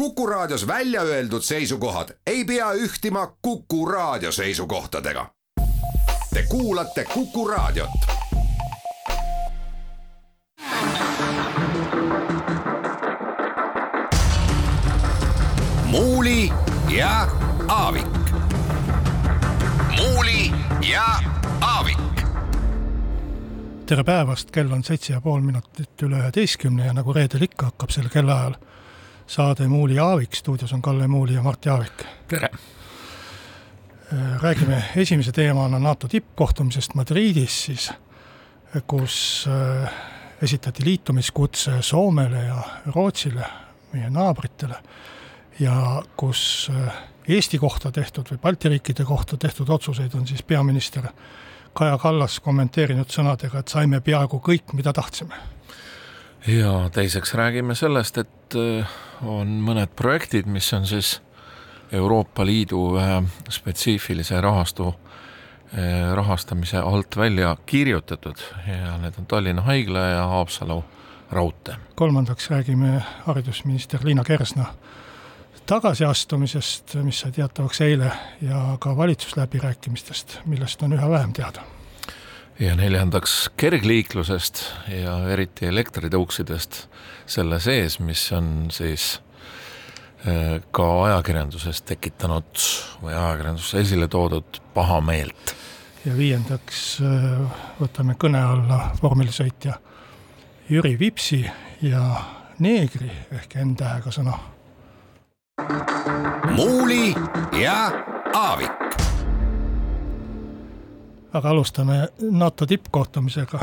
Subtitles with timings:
[0.00, 5.26] Kuku Raadios välja öeldud seisukohad ei pea ühtima Kuku Raadio seisukohtadega.
[6.34, 7.90] Te kuulate Kuku Raadiot.
[15.84, 16.52] muuli
[16.96, 17.28] ja
[17.68, 18.06] Aavik.
[19.98, 20.52] muuli
[20.90, 21.04] ja
[21.60, 21.98] Aavik
[23.86, 27.90] tere päevast, kell on seitse ja pool minutit üle üheteistkümne ja nagu reedel ikka hakkab
[27.90, 28.54] sel kellaajal
[29.30, 32.04] saade Muuli ja Aavik, stuudios on Kalle Muuli ja Mart Jaavik.
[32.28, 32.48] tere!
[34.42, 37.92] räägime esimese teemana NATO tippkohtumisest Madridis siis,
[38.86, 39.90] kus äh,
[40.42, 42.62] esitati liitumiskutse Soomele ja
[42.94, 43.44] Rootsile,
[43.92, 44.74] meie naabritele,
[45.60, 46.94] ja kus äh,
[47.28, 51.06] Eesti kohta tehtud või Balti riikide kohta tehtud otsuseid on siis peaminister
[51.72, 55.38] Kaja Kallas kommenteerinud sõnadega, et saime peaaegu kõik, mida tahtsime.
[56.46, 61.20] ja teiseks räägime sellest, et äh, on mõned projektid, mis on siis
[61.92, 69.98] Euroopa Liidu ühe spetsiifilise rahastu äh, rahastamise alt välja kirjutatud ja need on Tallinna Haigla
[69.98, 70.84] ja Haapsalu
[71.30, 71.76] raudtee.
[71.94, 74.64] kolmandaks räägime haridusminister Liina Kersna
[75.70, 78.10] tagasiastumisest, mis sai teatavaks eile,
[78.42, 81.62] ja ka valitsusläbirääkimistest, millest on üha vähem teada.
[82.60, 86.84] Ja neljandaks kergliiklusest ja eriti elektritõuksidest
[87.30, 89.20] selle sees, mis on siis
[90.26, 92.66] äh, ka ajakirjanduses tekitanud
[93.02, 95.54] või ajakirjanduses esile toodud pahameelt.
[96.04, 97.40] ja viiendaks äh,
[97.80, 99.80] võtame kõne alla vormelisõitja
[100.70, 101.42] Jüri Vipsi
[101.82, 102.04] ja
[102.58, 104.36] neegri ehk N-tähega sõna
[106.56, 107.14] muuli
[107.62, 107.90] ja
[108.34, 108.89] Aavik.
[111.32, 113.60] Aga alustame NATO tippkohtumisega.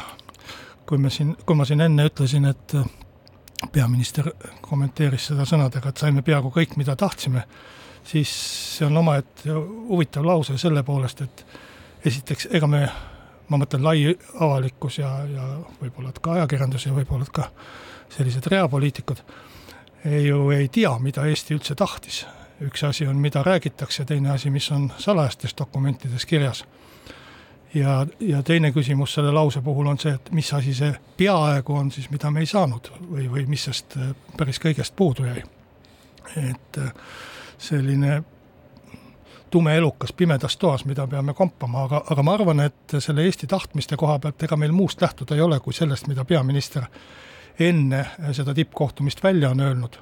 [0.85, 2.73] kui me siin, kui ma siin enne ütlesin, et
[3.71, 4.29] peaminister
[4.61, 7.43] kommenteeris seda sõnadega, et saime peaaegu kõik, mida tahtsime,
[8.03, 8.31] siis
[8.77, 9.51] see on omaette
[9.89, 11.45] huvitav lause selle poolest, et
[12.05, 12.85] esiteks, ega me,
[13.49, 15.49] ma mõtlen lai avalikkus ja, ja
[15.81, 17.49] võib-olla ka ajakirjandus ja võib-olla ka
[18.15, 19.25] sellised reapoliitikud
[20.05, 22.25] ju ei tea, mida Eesti üldse tahtis.
[22.61, 26.65] üks asi on, mida räägitakse, teine asi, mis on salajastes dokumentides kirjas.
[27.73, 31.91] Ja, ja teine küsimus selle lause puhul on see, et mis asi see peaaegu on
[31.91, 35.43] siis, mida me ei saanud või, või mis sest äh, päris kõigest puudu jäi.
[36.35, 36.91] et äh,
[37.57, 38.23] selline
[39.49, 43.97] tume elukas pimedas toas, mida peame kompama, aga, aga ma arvan, et selle Eesti tahtmiste
[43.97, 46.87] koha pealt ega meil muust lähtuda ei ole kui sellest, mida peaminister
[47.59, 49.97] enne seda tippkohtumist välja on öelnud.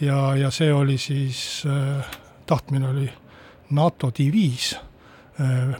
[0.00, 2.04] ja, ja see oli siis äh,,
[2.46, 3.10] tahtmine oli
[3.70, 4.76] NATO diviis
[5.40, 5.76] äh, äh,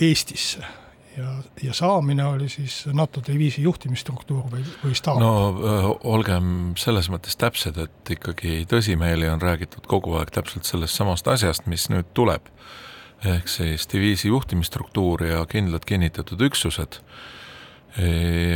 [0.00, 0.64] Eestisse
[1.16, 5.20] ja, ja saamine oli siis NATO diviisi juhtimisstruktuur või, või staap?
[5.22, 10.98] no öö, olgem selles mõttes täpsed, et ikkagi tõsimeeli on räägitud kogu aeg täpselt sellest
[10.98, 12.50] samast asjast, mis nüüd tuleb.
[13.24, 17.00] ehk siis diviisi juhtimisstruktuur ja kindlad kinnitatud üksused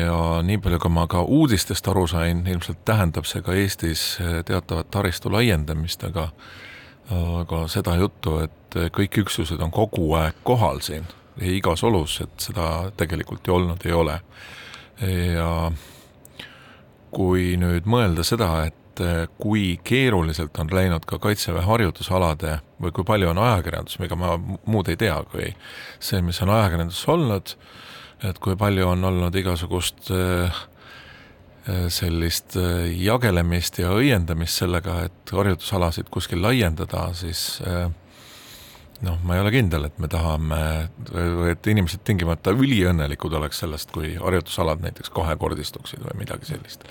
[0.04, 4.90] ja nii palju, kui ma ka uudistest aru sain, ilmselt tähendab see ka Eestis teatavat
[4.90, 6.32] taristu laiendamist, aga
[7.08, 11.06] aga seda juttu, et kõik üksused on kogu aeg kohal siin
[11.40, 14.20] igas olus, et seda tegelikult ju olnud ei ole.
[15.34, 15.70] ja
[17.14, 19.02] kui nüüd mõelda seda, et
[19.38, 24.90] kui keeruliselt on läinud ka Kaitseväe harjutusalade või kui palju on ajakirjandus, ega ma muud
[24.90, 25.52] ei tea, kui
[26.00, 27.54] see, mis on ajakirjanduses olnud,
[28.26, 30.58] et kui palju on olnud igasugust äh,
[31.68, 37.60] äh, sellist äh, jagelemist ja õiendamist sellega, et harjutusalasid kuskil laiendada, siis
[39.06, 40.58] noh, ma ei ole kindel, et me tahame,
[41.52, 46.84] et inimesed tingimata üliõnnelikud oleks sellest, kui harjutusalad näiteks kahekordistuksid või midagi sellist.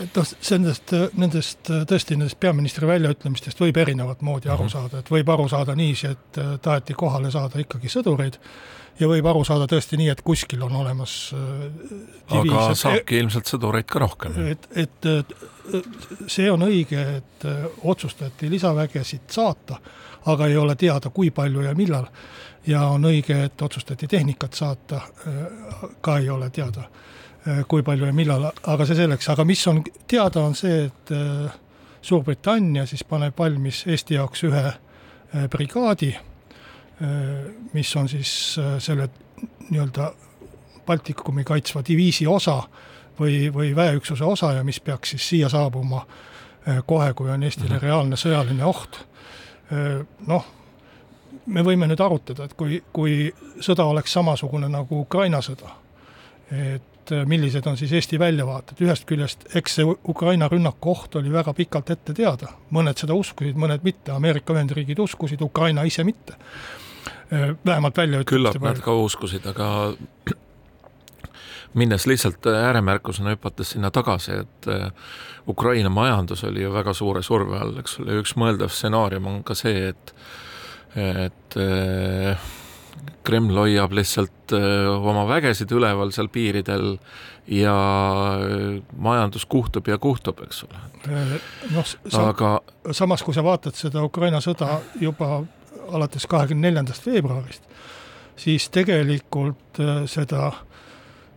[0.00, 4.72] et noh, nendest, nendest tõesti, nendest peaministri väljaütlemistest võib erinevat moodi aru -hmm.
[4.72, 8.40] saada, et võib aru saada niiviisi, et taheti kohale saada ikkagi sõdureid
[9.00, 13.50] ja võib aru saada tõesti nii, et kuskil on olemas diviis, äh, aga saabki ilmselt
[13.50, 14.36] sõdureid ka rohkem.
[14.52, 15.10] et, et
[16.30, 19.80] see on õige, et äh, otsustati lisavägesid saata,
[20.30, 22.10] aga ei ole teada, kui palju ja millal.
[22.66, 26.88] ja on õige, et otsustati tehnikat saata, äh, ka ei ole teada,
[27.68, 31.16] kui palju ja millal, aga see selleks, aga mis on teada, on see, et
[32.00, 34.62] Suurbritannia siis paneb valmis Eesti jaoks ühe
[35.52, 36.29] brigaadi Äh,
[37.72, 39.08] mis on siis äh, selle
[39.70, 40.12] nii-öelda
[40.86, 42.62] Baltikumi kaitsva diviisi osa
[43.20, 47.76] või, või väeüksuse osa ja mis peaks siis siia saabuma äh, kohe, kui on Eestile
[47.76, 47.84] mhm.
[47.84, 49.06] reaalne sõjaline oht.
[50.26, 50.46] noh,
[51.46, 53.28] me võime nüüd arutada, et kui, kui
[53.62, 55.70] sõda oleks samasugune nagu Ukraina sõda,
[56.50, 61.54] et millised on siis Eesti väljavaated, ühest küljest eks see Ukraina rünnaku oht oli väga
[61.54, 66.34] pikalt ette teada, mõned seda uskusid, mõned mitte, Ameerika Ühendriigid uskusid, Ukraina ise mitte.
[67.30, 69.94] Vähemalt väljaütlemiste küllap nad ka uskusid, aga
[71.80, 74.70] minnes lihtsalt ääremärkusena hüpates sinna tagasi, et
[75.48, 79.54] Ukraina majandus oli ju väga suure surve all, eks ole, üks mõeldav stsenaarium on ka
[79.58, 80.14] see, et
[80.98, 81.54] et
[83.22, 86.96] Kreml hoiab lihtsalt oma vägesid üleval seal piiridel
[87.50, 87.74] ja
[88.96, 90.82] majandus kuhtub ja kuhtub, eks ole.
[91.74, 92.50] noh, aga
[92.96, 95.40] samas, kui sa vaatad seda Ukraina sõda juba
[95.92, 97.62] alates kahekümne neljandast veebruarist,
[98.40, 100.60] siis tegelikult seda äh,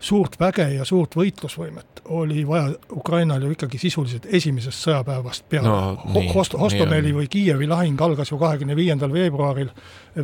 [0.04, 6.24] suurt väge ja suurt võitlusvõimet oli vaja Ukrainal ju ikkagi sisuliselt esimesest sõjapäevast peale no,.
[6.34, 9.72] Host-, Hostomeli või Kiievi lahing algas ju kahekümne viiendal veebruaril,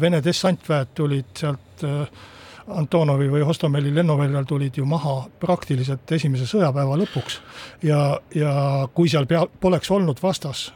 [0.02, 2.28] Vene dessantväed tulid sealt äh,
[2.76, 7.40] Antonovi või Hostomeli lennuväljal tulid ju maha praktiliselt esimese sõjapäeva lõpuks.
[7.84, 8.52] ja, ja
[8.94, 10.68] kui seal pea, poleks olnud vastas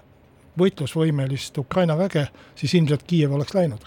[0.59, 3.81] võitlusvõimelist Ukraina väge, siis ilmselt Kiiev oleks läinud.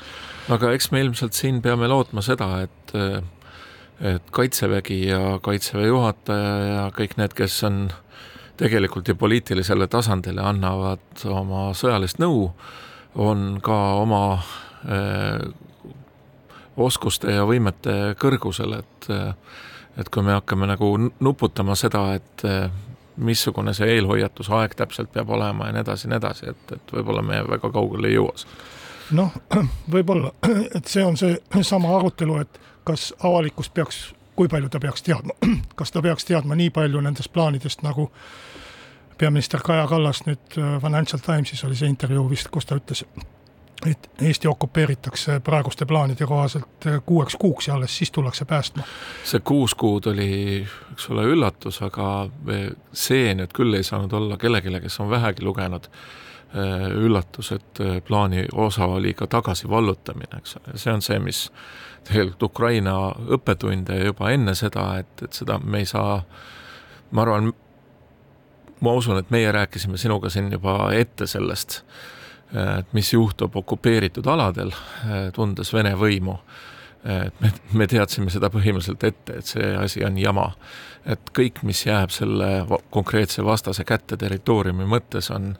[0.49, 2.97] aga eks me ilmselt siin peame lootma seda, et
[4.01, 7.87] et Kaitsevägi ja Kaitseväe juhataja ja kõik need, kes on
[8.57, 12.51] tegelikult ju poliitilisele tasandile annavad oma sõjalist nõu,
[13.15, 14.23] on ka oma
[14.85, 15.47] eh,
[16.77, 19.11] oskuste ja võimete kõrgusel, et
[19.97, 20.91] et kui me hakkame nagu
[21.25, 22.43] nuputama seda, et
[23.17, 27.43] missugune see eelhoiatusaeg täpselt peab olema ja nii edasi nii edasi, et, et võib-olla me
[27.49, 28.35] väga kaugele ei jõua.
[29.17, 29.33] noh,
[29.95, 30.33] võib-olla,
[30.77, 31.39] et see on see
[31.73, 34.03] sama arutelu, et kas avalikkus peaks,
[34.37, 35.37] kui palju ta peaks teadma,
[35.79, 38.11] kas ta peaks teadma nii palju nendest plaanidest, nagu
[39.19, 43.05] peaminister Kaja Kallas nüüd äh, Financial Timesis oli see intervjuu vist, kus ta ütles,
[43.87, 48.83] et Eesti okupeeritakse praeguste plaanide kohaselt äh, kuueks kuuks ja alles siis tullakse päästma.
[49.25, 52.29] see kuus kuud oli, eks ole, üllatus, aga
[52.93, 55.91] see nüüd küll ei saanud olla kellelegi, kes on vähegi lugenud,
[56.57, 61.51] äh, üllatus, et plaani osa oli ka tagasivallutamine, eks ole, see on see, mis
[62.07, 62.97] tegelikult Ukraina
[63.37, 66.21] õppetunde juba enne seda, et, et seda me ei saa,
[67.11, 67.53] ma arvan,
[68.81, 71.83] ma usun, et meie rääkisime sinuga siin juba ette sellest,
[72.55, 74.71] et mis juhtub okupeeritud aladel,
[75.35, 76.39] tundes Vene võimu.
[77.07, 80.53] et me, me teadsime seda põhimõtteliselt ette, et see asi on jama.
[81.07, 85.55] et kõik, mis jääb selle konkreetse vastase kätte territooriumi mõttes, on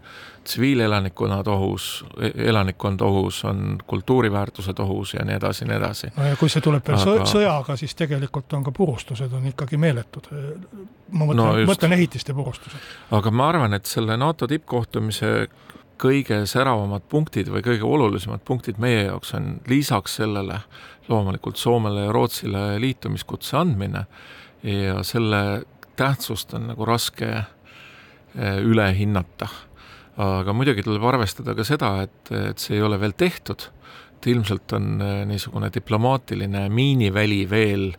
[0.47, 6.11] tsiviilelanikkonnad ohus, e-, elanikkond ohus, on kultuuriväärtused ohus ja nii edasi nii edasi.
[6.17, 7.29] no ja kui see tuleb veel Aga...
[7.31, 10.31] sõjaga, siis tegelikult on ka purustused on ikkagi meeletud.
[11.11, 12.91] ma mõtlen no, mõtlen ehitiste purustused.
[13.11, 15.33] aga ma arvan, et selle NATO tippkohtumise
[16.01, 20.61] kõige säravamad punktid või kõige olulisemad punktid meie jaoks on lisaks sellele
[21.09, 24.07] loomulikult Soomele ja Rootsile liitumiskutse andmine
[24.63, 25.63] ja selle
[25.97, 29.49] tähtsust on nagu raske eh, üle hinnata.
[30.17, 33.67] Aga muidugi tuleb arvestada ka seda, et, et see ei ole veel tehtud,
[34.17, 37.91] et ilmselt on äh, niisugune diplomaatiline miiniväli veel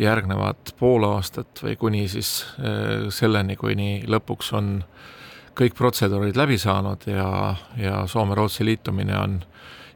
[0.00, 4.78] järgnevad pool aastat või kuni siis äh, selleni, kuni lõpuks on
[5.58, 9.40] kõik protseduurid läbi saanud ja, ja Soome-Rootsi liitumine on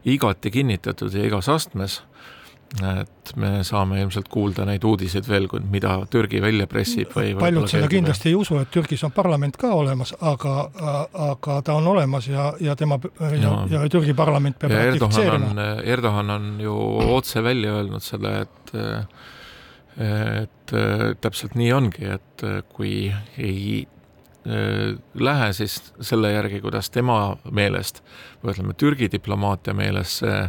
[0.07, 2.01] igati kinnitatud ja igas astmes
[2.77, 7.89] et me saame ilmselt kuulda neid uudiseid veel, mida Türgi välja pressib või paljud seda
[7.89, 10.55] kindlasti ei usu, et Türgis on parlament ka olemas, aga,
[11.31, 12.99] aga ta on olemas ja, ja tema
[13.41, 15.67] ja, ja Türgi parlament peab ratifitseerima.
[15.81, 16.75] Erdogan on ju
[17.17, 18.75] otse välja öelnud selle, et
[19.99, 20.71] et
[21.19, 23.09] täpselt nii ongi, et kui
[23.41, 23.87] ei
[25.19, 27.99] lähe siis selle järgi, kuidas tema meelest
[28.43, 30.39] või ütleme, Türgi diplomaatia meelest see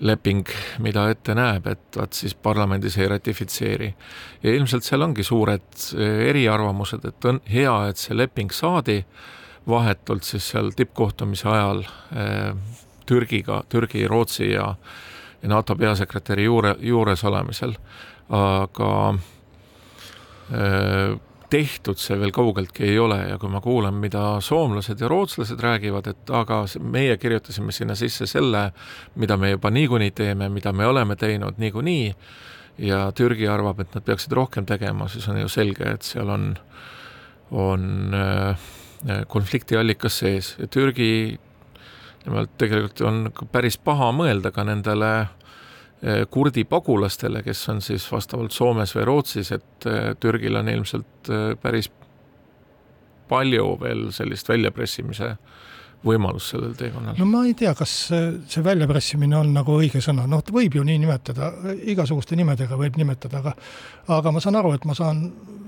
[0.00, 0.48] leping,
[0.80, 3.94] mida ette näeb, et vaat siis parlamendis ei ratifitseeri.
[4.42, 9.02] ja ilmselt seal ongi suured eh, eriarvamused, et on hea, et see leping saadi
[9.68, 11.84] vahetult siis seal tippkohtumise ajal
[12.16, 12.54] eh,
[13.06, 14.74] Türgiga, Türgi, Rootsi ja,
[15.42, 17.74] ja NATO peasekretäri juure, juures olemisel,
[18.30, 18.92] aga
[20.54, 21.18] eh,
[21.50, 23.18] tehtud see veel kaugeltki ei ole.
[23.28, 28.26] Ja kui ma kuulan, mida soomlased ja rootslased räägivad, et aga meie kirjutasime sinna sisse
[28.30, 28.70] selle,
[29.20, 32.14] mida me juba niikuinii teeme, mida me oleme teinud niikuinii,
[32.86, 36.54] ja Türgi arvab, et nad peaksid rohkem tegema, siis on ju selge, et seal on,
[37.50, 38.70] on äh,
[39.28, 40.54] konfliktiallikas sees.
[40.58, 41.10] Ja Türgi
[42.24, 43.20] nimelt tegelikult on
[43.52, 45.39] päris paha mõelda ka nendele äh,
[46.30, 51.50] kurdi pagulastele, kes on siis vastavalt Soomes või Rootsis, et eh, Türgil on ilmselt eh,
[51.60, 51.90] päris
[53.28, 55.34] palju veel sellist väljapressimise
[56.04, 57.18] võimalus sellel teekonnal?
[57.20, 61.02] no ma ei tea, kas see väljapressimine on nagu õige sõna, noh, võib ju nii
[61.02, 61.52] nimetada,
[61.92, 63.54] igasuguste nimedega võib nimetada, aga
[64.16, 65.26] aga ma saan aru, et ma saan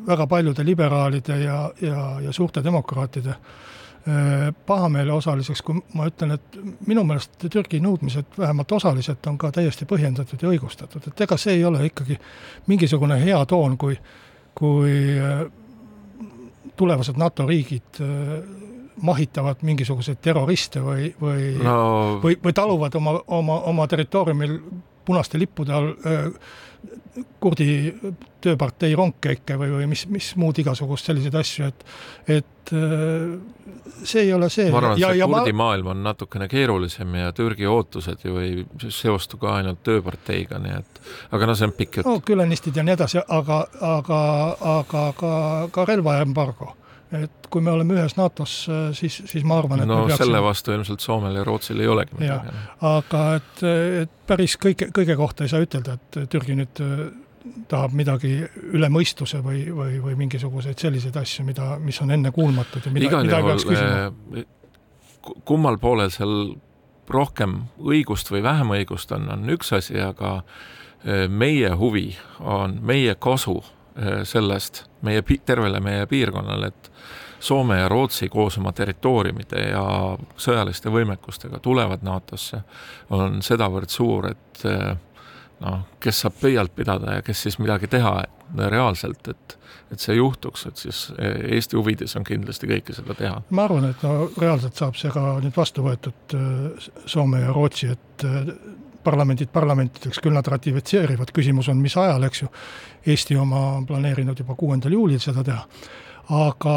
[0.09, 3.61] väga paljude liberaalide ja, ja, ja suurte demokraatide äh,
[4.67, 6.57] pahameele osaliseks, kui ma ütlen, et
[6.89, 11.55] minu meelest Türgi nõudmised vähemalt osaliselt on ka täiesti põhjendatud ja õigustatud, et ega see
[11.61, 12.19] ei ole ikkagi
[12.67, 13.95] mingisugune hea toon, kui
[14.55, 15.47] kui äh,
[16.77, 18.43] tulevased NATO riigid äh,
[19.03, 22.21] mahitavad mingisuguseid terroriste või, või no.
[22.23, 24.59] või, või taluvad oma, oma, oma territooriumil
[25.05, 26.29] punaste lippude all äh,
[27.43, 27.67] kurdi
[28.43, 31.85] tööpartei rongkäike või, või mis, mis muud igasugust selliseid asju, et,
[32.39, 33.35] et äh,
[34.03, 34.71] see ei ole see.
[34.73, 35.65] ma arvan, et see kurdi ma...
[35.65, 41.03] maailm on natukene keerulisem ja Türgi ootused ju ei seostu ka ainult tööparteiga, nii et
[41.37, 42.09] aga no see on pikk jutt.
[42.09, 44.23] no külanistid ja nii edasi, aga, aga,
[44.77, 45.35] aga ka,
[45.75, 46.73] ka relvaembargo
[47.19, 50.25] et kui me oleme ühes NATO-s, siis, siis ma arvan, et no peaksime...
[50.25, 52.55] selle vastu ilmselt Soomel ja Rootsil ei olegi midagi.
[52.89, 53.65] aga et,
[54.05, 57.05] et päris kõige, kõige kohta ei saa ütelda, et Türgi nüüd äh,
[57.71, 58.35] tahab midagi
[58.73, 63.43] üle mõistuse või, või, või mingisuguseid selliseid asju, mida, mis on ennekuulmatud ja mida, mida
[63.45, 64.13] peaks küsima.
[64.39, 66.55] Äh, kummal poolel seal
[67.13, 73.15] rohkem õigust või vähem õigust on, on üks asi, aga äh, meie huvi on meie
[73.19, 73.61] kasu
[74.25, 76.93] sellest meie, tervele meie piirkonnale, et
[77.43, 79.83] Soome ja Rootsi koos oma territooriumide ja
[80.39, 82.61] sõjaliste võimekustega tulevad NATO-sse,
[83.11, 84.93] on sedavõrd suur, et eh,
[85.65, 88.21] noh, kes saab pöialt pidada ja kes siis midagi teha
[88.63, 89.59] reaalselt, et
[89.93, 93.43] et see juhtuks, et siis eh, Eesti huvides on kindlasti kõike seda teha.
[93.51, 96.37] ma arvan, et no reaalselt saab see ka nüüd vastu võetud
[97.05, 98.25] Soome ja Rootsi, et
[99.05, 102.49] parlamendid parlamentideks, küll nad ratifitseerivad, küsimus on, mis ajal, eks ju.
[103.07, 105.63] Eesti oma planeerinud juba kuuendal juulil seda teha.
[106.33, 106.75] Aga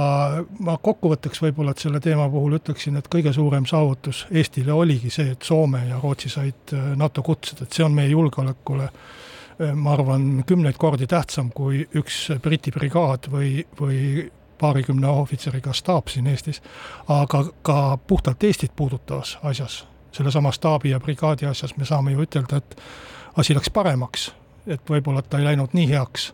[0.66, 5.36] ma kokkuvõtteks võib-olla, et selle teema puhul ütleksin, et kõige suurem saavutus Eestile oligi see,
[5.36, 9.22] et Soome ja Rootsi said äh, NATO kutsed, et see on meie julgeolekule äh,
[9.76, 14.00] ma arvan, kümneid kordi tähtsam kui üks Briti brigaad või, või
[14.60, 16.62] paarikümne ohvitseriga staap siin Eestis,
[17.12, 19.84] aga ka puhtalt Eestit puudutavas asjas,
[20.16, 22.78] sellesama staabi ja brigaadi asjas me saame ju ütelda, et
[23.38, 24.32] asi läks paremaks,
[24.68, 26.32] et võib-olla ta ei läinud nii heaks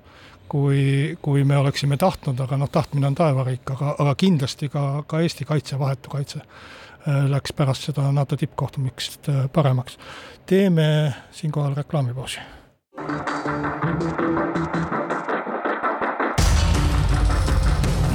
[0.51, 5.21] kui, kui me oleksime tahtnud, aga noh, tahtmine on taevariik, aga, aga kindlasti ka, ka
[5.23, 9.97] Eesti kaitse, vahetu kaitse äh, läks pärast seda NATO tippkohtumist äh, paremaks.
[10.45, 12.39] teeme siinkohal reklaamipausi.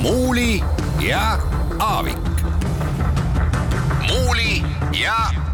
[0.02, 0.61] muuli
[1.00, 1.38] ja
[1.78, 2.18] Aavik.
[4.08, 4.62] muuli
[5.00, 5.45] ja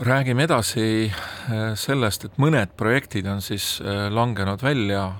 [0.00, 5.10] räägime edasi äh, sellest, et mõned projektid on siis äh, langenud välja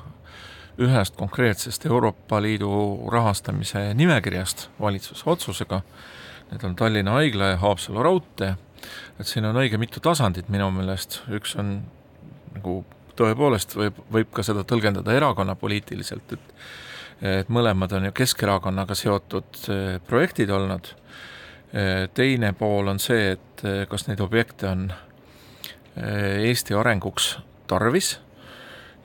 [0.80, 2.70] ühest konkreetsest Euroopa Liidu
[3.12, 5.82] rahastamise nimekirjast valitsuse otsusega.
[6.50, 8.54] Need on Tallinna Haigla ja Haapsalu raudtee.
[9.20, 11.82] et siin on õige mitu tasandit minu meelest, üks on
[12.54, 12.78] nagu
[13.16, 16.54] tõepoolest võib, võib ka seda tõlgendada erakonnapoliitiliselt, et
[17.20, 20.94] et mõlemad on ju Keskerakonnaga seotud äh, projektid olnud
[22.14, 27.36] teine pool on see, et äh, kas neid objekte on äh, Eesti arenguks
[27.70, 28.16] tarvis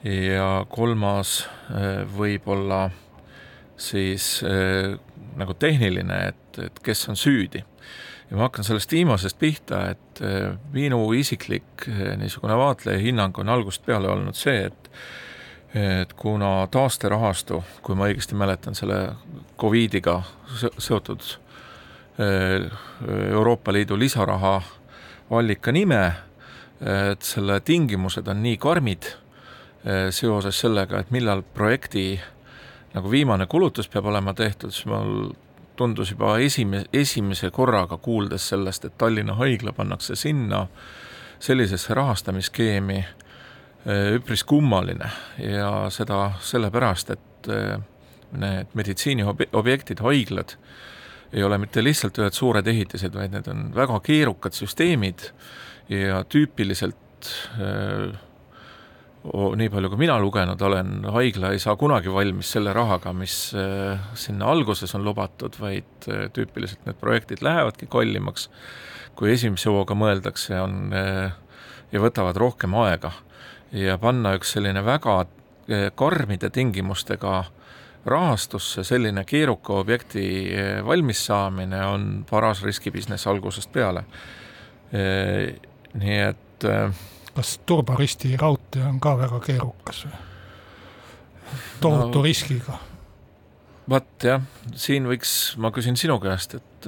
[0.05, 1.47] ja kolmas
[2.13, 2.91] võib-olla
[3.77, 4.43] siis
[5.37, 7.63] nagu tehniline, et, et kes on süüdi.
[8.29, 10.21] ja ma hakkan sellest viimasest pihta, et
[10.73, 11.87] minu isiklik
[12.21, 14.91] niisugune vaatleja hinnang on algusest peale olnud see, et
[15.75, 19.15] et kuna taasterahastu, kui ma õigesti mäletan, selle
[19.59, 20.21] Covidiga
[20.77, 21.25] seotud
[23.31, 24.61] Euroopa Liidu lisaraha
[25.29, 26.13] allika nime,
[27.11, 32.19] et selle tingimused on nii karmid eh, seoses sellega, et millal projekti
[32.95, 35.33] nagu viimane kulutus peab olema tehtud, siis mul
[35.75, 40.65] tundus juba esime-, esimese korraga kuuldes sellest, et Tallinna Haigla pannakse sinna
[41.39, 45.09] sellisesse rahastamisskeemi eh, üpris kummaline.
[45.39, 47.51] Ja seda sellepärast, et
[48.35, 50.55] need meditsiiniobjektid, haiglad
[51.35, 55.29] ei ole mitte lihtsalt ühed suured ehitised, vaid need on väga keerukad süsteemid
[55.91, 57.31] ja tüüpiliselt
[59.25, 63.35] nii palju, kui mina lugenud olen, haigla ei saa kunagi valmis selle rahaga, mis
[64.21, 68.49] sinna alguses on lubatud, vaid tüüpiliselt need projektid lähevadki kallimaks,
[69.17, 73.11] kui esimese hooga mõeldakse, on ja võtavad rohkem aega.
[73.75, 75.25] ja panna üks selline väga
[75.97, 77.43] karmide tingimustega
[78.05, 84.05] rahastusse selline keeruka objekti eh, valmis saamine on paras riskibusiness algusest peale.
[84.93, 85.55] Eh,
[85.93, 86.67] nii et.
[86.69, 90.21] Eh, kas Turba-Risti raudtee on ka väga keerukas või?
[91.81, 92.77] tohutu no, riskiga
[93.91, 94.41] vot jah,
[94.73, 96.87] siin võiks, ma küsin sinu käest, et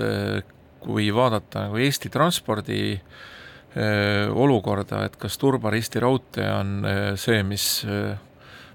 [0.82, 2.80] kui vaadata nagu Eesti transpordi
[4.34, 6.72] olukorda, et kas Turba-Risti raudtee on
[7.22, 7.68] see, mis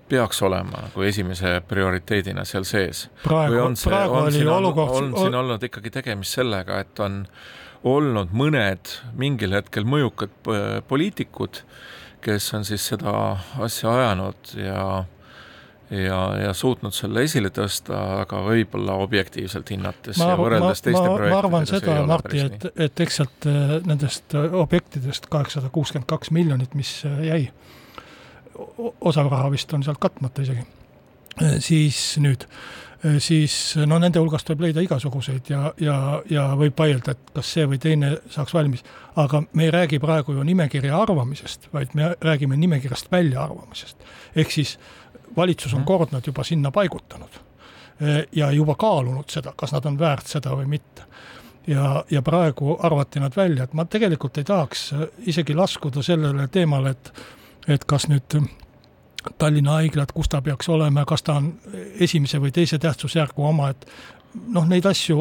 [0.09, 3.07] peaks olema nagu esimese prioriteedina seal sees?
[3.25, 7.23] praegu, praegu on oli olukord on siin olnud ikkagi tegemist sellega, et on
[7.85, 10.35] olnud mõned mingil hetkel mõjukad
[10.89, 11.65] poliitikud,
[12.23, 13.15] kes on siis seda
[13.63, 14.85] asja ajanud ja
[15.93, 21.05] ja, ja suutnud selle esile tõsta, aga võib-olla objektiivselt hinnates ma, ja võrreldes ma, teiste
[21.05, 25.73] ma, projektidega ma arvan seda, Martti, et, et eks sealt äh, nendest äh, objektidest kaheksasada
[25.75, 27.43] kuuskümmend kaks miljonit, mis äh, jäi,
[29.01, 30.65] osav raha vist on sealt katmata isegi,
[31.65, 32.47] siis nüüd,
[33.19, 33.55] siis
[33.89, 35.97] no nende hulgast võib leida igasuguseid ja, ja,
[36.31, 38.85] ja võib vaielda, et kas see või teine saaks valmis.
[39.17, 43.97] aga me ei räägi praegu ju nimekirja arvamisest, vaid me räägime nimekirjast väljaarvamisest.
[44.37, 44.79] ehk siis
[45.37, 45.87] valitsus on mhm.
[45.87, 47.41] kord nad juba sinna paigutanud
[48.33, 51.07] ja juba kaalunud seda, kas nad on väärt seda või mitte.
[51.67, 54.89] ja, ja praegu arvati nad välja, et ma tegelikult ei tahaks
[55.31, 57.13] isegi laskuda sellele teemale, et,
[57.69, 58.41] et kas nüüd
[59.39, 61.53] Tallinna haigla, et kus ta peaks olema kas ta on
[62.03, 63.87] esimese või teise tähtsusjärgu oma, et
[64.55, 65.19] noh, neid asju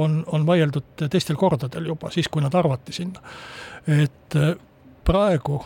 [0.00, 3.20] on, on vaieldud teistel kordadel juba, siis kui nad arvati sinna.
[3.86, 4.36] et
[5.04, 5.60] praegu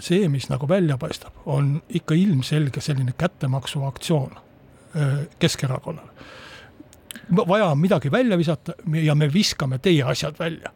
[0.00, 4.38] see, mis nagu välja paistab, on ikka ilmselge selline kättemaksuaktsioon
[5.38, 6.10] Keskerakonnale.
[7.48, 10.70] vaja on midagi välja visata ja me viskame teie asjad välja.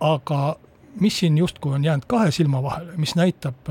[0.00, 0.56] aga
[1.00, 3.68] mis siin justkui on jäänud kahe silma vahele, mis näitab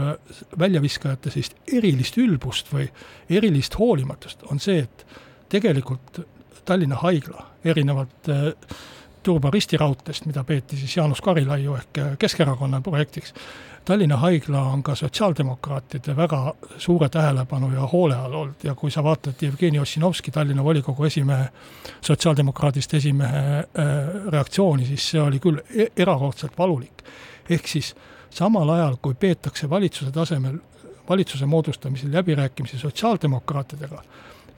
[0.59, 2.87] väljaviskajate sellist erilist ülbust või
[3.29, 5.05] erilist hoolimatust, on see, et
[5.53, 6.23] tegelikult
[6.65, 8.29] Tallinna Haigla erinevalt
[9.23, 13.33] Turba ristiraudteest, mida peeti siis Jaanus Karilaiu ehk Keskerakonna projektiks,
[13.85, 19.03] Tallinna Haigla on ka sotsiaaldemokraatide väga suure tähelepanu ja hoole all olnud ja kui sa
[19.03, 21.47] vaatad Jevgeni Ossinovski, Tallinna volikogu esimehe,
[22.01, 23.65] sotsiaaldemokraadist esimehe äh,
[24.31, 27.03] reaktsiooni, siis see oli küll e-, erakordselt valulik.
[27.49, 27.95] ehk siis
[28.29, 30.59] samal ajal, kui peetakse valitsuse tasemel
[31.09, 34.03] valitsuse moodustamisel läbirääkimisi sotsiaaldemokraatidega,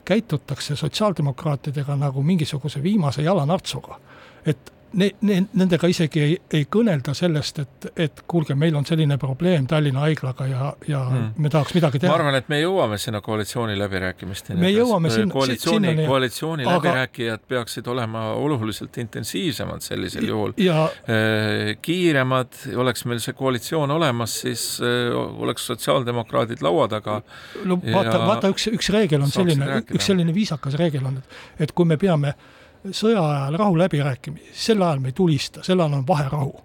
[0.04, 4.00] käitutakse sotsiaaldemokraatidega nagu mingisuguse viimase jalanartsuga.
[4.46, 9.18] Et ne-, ne-, nendega isegi ei, ei kõnelda sellest, et, et kuulge, meil on selline
[9.20, 11.42] probleem Tallinna haiglaga ja, ja hmm.
[11.42, 12.12] me tahaks midagi teha.
[12.12, 14.60] ma arvan, et me jõuame sinna koalitsiooni läbirääkimisteni.
[14.60, 16.08] me jõuame sinna, koalitsiooni, sinnani.
[16.08, 16.76] koalitsiooni aga...
[16.78, 24.40] läbirääkijad peaksid olema oluliselt intensiivsemad sellisel juhul ja äh, kiiremad, oleks meil see koalitsioon olemas,
[24.46, 27.20] siis äh, oleks sotsiaaldemokraadid laua taga.
[27.64, 31.76] no vaata, vaata üks, üks reegel on selline, üks selline viisakas reegel on, et, et
[31.76, 32.52] kui me peame äh,
[32.92, 36.60] sõja ajal rahuläbirääkimisi, sel ajal me ei tulista, sel ajal on vaherahu.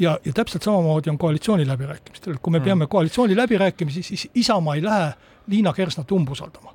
[0.00, 2.64] ja, ja täpselt samamoodi on koalitsiooniläbirääkimistel, kui me mm.
[2.64, 5.12] peame koalitsiooniläbirääkimisi, siis Isamaa ei lähe
[5.46, 6.74] Liina Kersnat umbusaldama.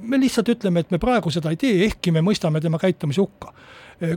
[0.00, 3.52] me lihtsalt ütleme, et me praegu seda ei tee, ehkki me mõistame tema käitumise hukka,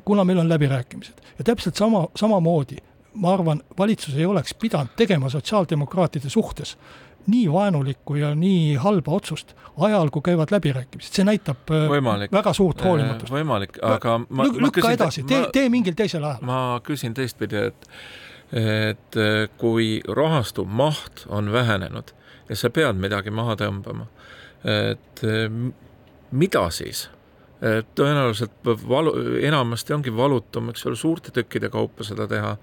[0.06, 1.22] kuna meil on läbirääkimised.
[1.38, 2.78] ja täpselt sama, samamoodi
[3.14, 6.78] ma arvan, valitsus ei oleks pidanud tegema sotsiaaldemokraatide suhtes
[7.28, 12.32] nii vaenulikku ja nii halba otsust ajal, kui käivad läbirääkimised, see näitab äh, võimalik.
[12.34, 13.34] väga suurt hoolimatust.
[13.34, 16.42] võimalik, aga ma, lükka ma küsin, edasi, tee, tee mingil teisel ajal.
[16.48, 17.90] ma küsin teistpidi, et
[18.50, 22.14] et äh, kui rahastu maht on vähenenud
[22.50, 24.10] ja sa pead midagi maha tõmbama,
[24.66, 25.48] et äh,
[26.32, 27.08] mida siis?
[27.60, 28.54] tõenäoliselt
[28.88, 29.12] valu,
[29.44, 32.54] enamasti ongi valutum, eks ole, suurte tükkide kaupa seda teha.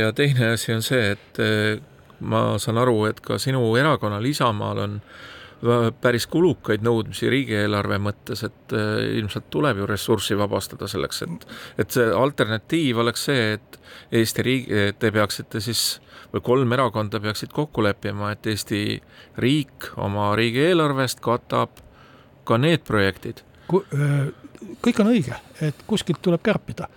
[0.00, 1.38] ja teine asi on see, et
[2.20, 5.00] ma saan aru, et ka sinu erakonnal Isamaal on
[6.00, 11.46] päris kulukaid nõudmisi riigieelarve mõttes, et äh, ilmselt tuleb ju ressurssi vabastada selleks, et
[11.80, 13.80] et see alternatiiv oleks see, et
[14.12, 14.68] Eesti riik,
[15.00, 15.80] te peaksite siis
[16.34, 19.00] või kolm erakonda peaksid kokku leppima, et Eesti
[19.42, 21.80] riik oma riigieelarvest katab
[22.44, 23.42] ka need projektid.
[24.84, 26.88] kõik on õige, et kuskilt tuleb kärpida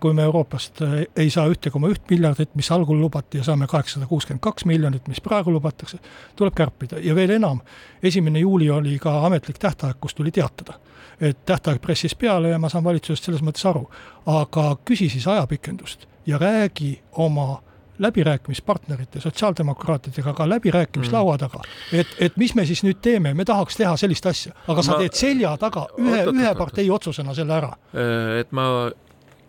[0.00, 3.68] kui me Euroopast äh, ei saa ühte koma üht miljardit, mis algul lubati, ja saame
[3.68, 6.00] kaheksasada kuuskümmend kaks miljonit, mis praegu lubatakse,
[6.36, 7.60] tuleb kärpida ja veel enam,
[8.02, 10.80] esimene juuli oli ka ametlik tähtaeg, kus tuli teatada.
[11.20, 13.86] et tähtaeg pressis peale ja ma saan valitsusest selles mõttes aru,
[14.26, 17.62] aga küsi siis ajapikendust ja räägi oma
[17.98, 21.38] läbirääkimispartnerite, sotsiaaldemokraatidega ka läbirääkimislaua mm.
[21.38, 21.62] taga,
[21.92, 24.84] et, et mis me siis nüüd teeme, me tahaks teha sellist asja, aga ma...
[24.84, 27.72] sa teed selja taga ühe, ühe partei otsusena selle ära.
[27.94, 28.90] Äh, et ma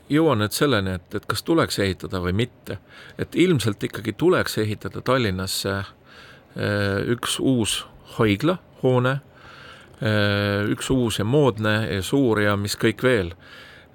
[0.10, 2.80] jõuan nüüd selleni, et, et kas tuleks ehitada või mitte.
[3.17, 5.88] et ilmselt ikkagi tuleks ehitada Tallinnasse äh,
[7.13, 7.86] üks uus
[8.17, 9.20] haiglahoone,
[10.02, 13.34] äh, üks uus ja moodne ja suur ja mis kõik veel.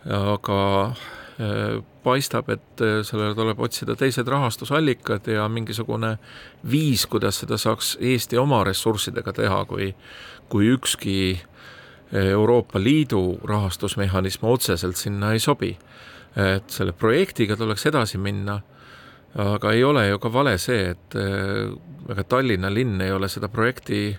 [0.03, 0.61] aga
[1.39, 6.17] äh, paistab, et sellele tuleb otsida teised rahastusallikad ja mingisugune
[6.71, 9.93] viis, kuidas seda saaks Eesti oma ressurssidega teha, kui,
[10.51, 11.39] kui ükski
[12.13, 15.79] Euroopa Liidu rahastusmehhanism otseselt sinna ei sobi.
[16.37, 18.55] et selle projektiga tuleks edasi minna,
[19.37, 21.17] aga ei ole ju ka vale see, et
[22.09, 24.17] ega Tallinna linn ei ole seda projekti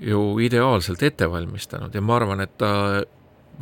[0.00, 2.72] ju ideaalselt ette valmistanud ja ma arvan, et ta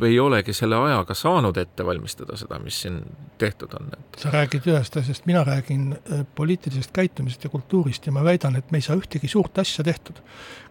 [0.05, 3.01] ei olegi selle ajaga saanud ette valmistada seda, mis siin
[3.37, 3.91] tehtud on.
[4.17, 8.71] sa räägid ühest asjast, mina räägin äh, poliitilisest käitumisest ja kultuurist ja ma väidan, et
[8.71, 10.21] me ei saa ühtegi suurt asja tehtud,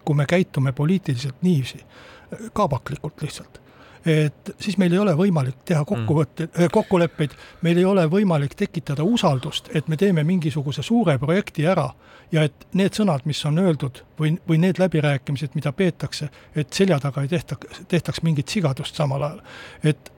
[0.04, 2.15] kui me käitume poliitiliselt niiviisi, äh,
[2.52, 3.60] kaabaklikult lihtsalt
[4.06, 7.32] et siis meil ei ole võimalik teha kokkuvõtteid mm., kokkuleppeid,
[7.66, 11.88] meil ei ole võimalik tekitada usaldust, et me teeme mingisuguse suure projekti ära
[12.32, 16.98] ja et need sõnad, mis on öeldud või, või need läbirääkimised, mida peetakse, et selja
[17.02, 17.58] taga ei tehta,
[17.88, 19.42] tehtaks mingit sigadust samal ajal.
[19.82, 20.10] et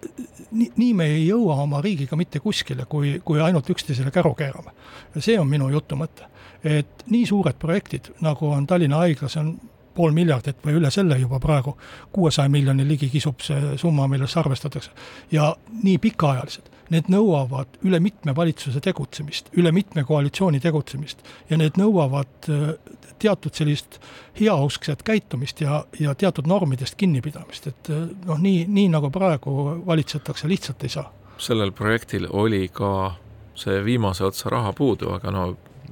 [0.50, 4.76] nii, nii me ei jõua oma riigiga mitte kuskile, kui, kui ainult üksteisele käru keerame.
[5.14, 6.28] ja see on minu jutu mõte.
[6.64, 9.56] et nii suured projektid, nagu on Tallinna Haigla, see on
[9.98, 11.74] pool miljardit või üle selle juba praegu,
[12.14, 14.90] kuuesaja miljoni ligi kisub see summa, millesse arvestatakse.
[15.34, 15.50] ja
[15.82, 22.48] nii pikaajalised, need nõuavad üle mitme valitsuse tegutsemist, üle mitme koalitsiooni tegutsemist ja need nõuavad
[22.48, 22.72] äh,
[23.18, 23.98] teatud sellist
[24.38, 30.48] heauskset käitumist ja, ja teatud normidest kinnipidamist, et äh, noh, nii, nii nagu praegu valitsetakse,
[30.48, 31.08] lihtsalt ei saa.
[31.38, 33.14] sellel projektil oli ka
[33.58, 35.44] see viimase otsa raha puudu, aga no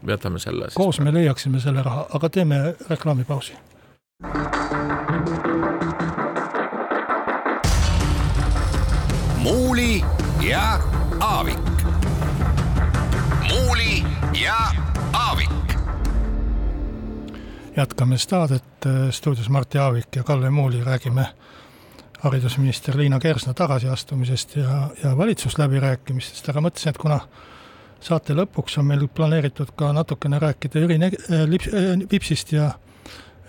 [0.07, 0.75] jätame selle siis.
[0.79, 3.55] koos me leiaksime selle raha, aga teeme reklaamipausi
[9.47, 10.05] muuli
[10.49, 10.81] ja
[11.21, 11.59] Aavik.
[13.49, 14.05] muuli
[14.43, 14.57] ja
[15.13, 15.51] Aavik.
[17.77, 21.27] jätkame saadet äh, stuudios Martti Aavik ja Kalle Muuli, räägime
[22.21, 27.21] haridusminister Liina Kersna tagasiastumisest ja, ja valitsusläbirääkimistest, aga mõtlesin, et kuna
[28.01, 32.71] saate lõpuks on meil planeeritud ka natukene rääkida Jüri äh, Lips- äh,, Vipsist ja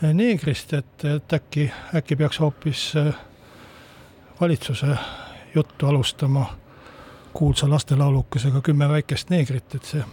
[0.02, 3.16] neegrist, et, et äkki, äkki peaks hoopis äh,
[4.42, 4.98] valitsuse
[5.56, 6.46] juttu alustama
[7.34, 10.04] kuulsa lastelaulukesega Kümme väikest neegrit, et see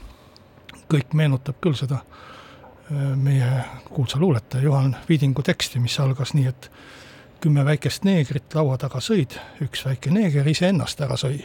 [0.93, 3.51] kõik meenutab küll seda äh, meie
[3.89, 6.71] kuulsa luuletaja Juhan Viidingu teksti, mis algas nii, et
[7.41, 11.43] kümme väikest neegrit laua taga sõid, üks väike neeger iseennast ära sõi.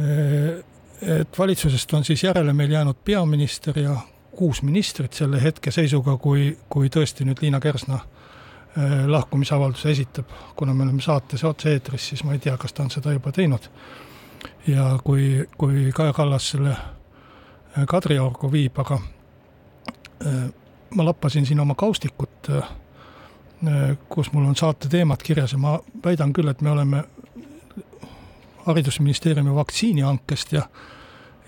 [0.00, 0.62] Äh,
[1.00, 3.94] et valitsusest on siis järele meil jäänud peaminister ja
[4.36, 10.86] kuus ministrit selle hetkeseisuga, kui, kui tõesti nüüd Liina Kersna äh, lahkumisavalduse esitab, kuna me
[10.86, 13.70] oleme saates otse-eetris, siis ma ei tea, kas ta on seda juba teinud.
[14.66, 19.00] ja kui, kui Kaja Kallas selle äh, Kadriorgu viib, aga
[20.26, 20.44] äh,
[20.90, 22.48] ma lappasin siin oma kaustikut,
[24.08, 27.02] kus mul on saate teemad kirjas ja ma väidan küll, et me oleme
[28.66, 30.62] haridusministeeriumi vaktsiinihankest ja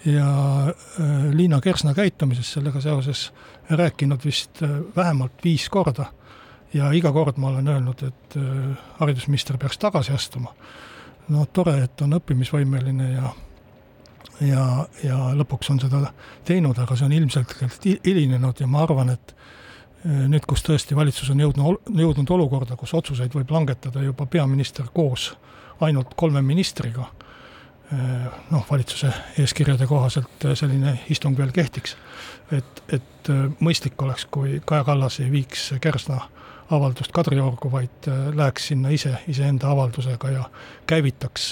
[0.04, 3.32] ja äh, Liina Kersna käitumisest sellega seoses
[3.70, 6.06] rääkinud vist äh, vähemalt viis korda.
[6.74, 10.54] ja iga kord ma olen öelnud, et äh, haridusminister peaks tagasi astuma.
[11.28, 13.32] no tore, et on õppimisvõimeline ja
[14.40, 16.12] ja, ja lõpuks on seda
[16.44, 17.54] teinud, aga see on ilmselt
[18.04, 19.34] hilinenud ja ma arvan, et
[20.04, 25.28] nüüd, kus tõesti valitsus on jõudnud, jõudnud olukorda, kus otsuseid võib langetada juba peaminister koos
[25.80, 27.06] ainult kolme ministriga
[28.50, 31.96] noh, valitsuse eeskirjade kohaselt äh, selline istung veel kehtiks.
[32.52, 36.20] et, et äh, mõistlik oleks, kui Kaja Kallas ei viiks Kersna
[36.72, 40.44] avaldust Kadriorgu, vaid läheks sinna ise, iseenda avaldusega ja
[40.86, 41.50] käivitaks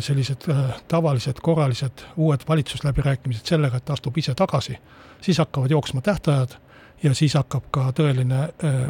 [0.00, 0.46] sellised
[0.88, 4.78] tavalised, korralised uued valitsusläbirääkimised sellega, et ta astub ise tagasi,
[5.20, 6.56] siis hakkavad jooksma tähtajad
[7.02, 8.80] ja siis hakkab ka tõeline äh,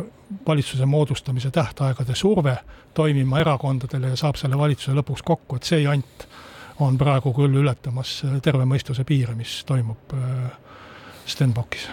[0.47, 2.57] valitsuse moodustamise tähtaegade surve
[2.95, 6.27] toimima erakondadele ja saab selle valitsuse lõpuks kokku, et see jant
[6.83, 10.51] on praegu küll ületamas äh, terve mõistuse piire, mis toimub äh,
[11.27, 11.89] Stenbockis.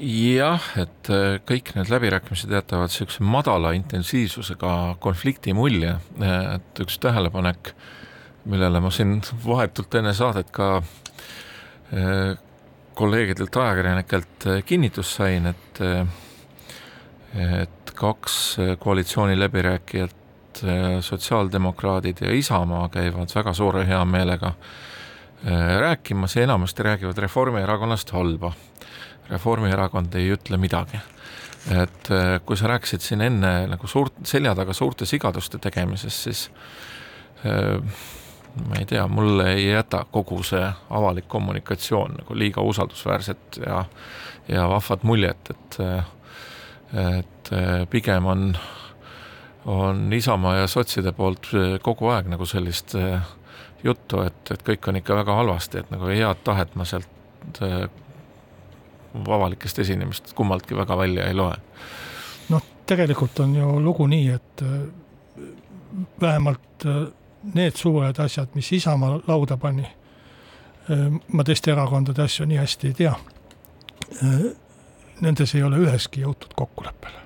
[0.00, 1.08] Jah, et
[1.46, 7.72] kõik need läbirääkimised jätavad niisuguse madala intensiivsusega konflikti mulje, et üks tähelepanek,
[8.48, 10.70] millele ma siin vahetult enne saadet ka
[13.00, 16.06] kolleegidelt ajakirjanikelt äh, kinnitust sain, et äh,
[17.54, 20.16] et kaks äh, koalitsiooni läbirääkijat,
[21.00, 24.50] sotsiaaldemokraadid ja Isamaa käivad väga suure heameelega
[25.78, 28.50] rääkimas ja enamasti räägivad Reformierakonnast halba.
[29.30, 30.98] Reformierakond ei ütle midagi.
[31.70, 32.08] et
[32.44, 36.50] kui sa rääkisid siin enne nagu suurt, selja taga suurte sigaduste tegemisest, siis
[38.68, 43.84] ma ei tea, mulle ei jäta kogu see avalik kommunikatsioon nagu liiga usaldusväärset ja,
[44.48, 45.78] ja vahvat muljet, et,
[47.06, 47.52] et
[47.90, 48.56] pigem on,
[49.64, 51.50] on Isamaa ja sotside poolt
[51.82, 52.96] kogu aeg nagu sellist
[53.84, 57.62] juttu, et, et kõik on ikka väga halvasti, et nagu head tahet ma sealt
[59.14, 61.56] avalikest esinemistest kummaltki väga välja ei loe.
[62.90, 64.62] Tegelikult on ju lugu nii, et
[66.20, 66.86] vähemalt
[67.54, 69.86] need suured asjad, mis Isamaa lauda pani,
[71.32, 73.14] ma teiste erakondade asju nii hästi ei tea,
[75.20, 77.18] nendes ei ole üheski jõutud kokkuleppele.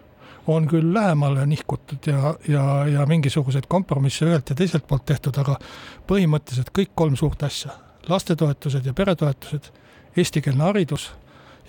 [0.47, 5.57] on küll lähemale nihkutud ja, ja, ja mingisuguseid kompromisse ühelt ja teiselt poolt tehtud, aga
[6.07, 7.73] põhimõtteliselt kõik kolm suurt asja,
[8.09, 9.71] lastetoetused ja peretoetused,
[10.17, 11.09] eestikeelne haridus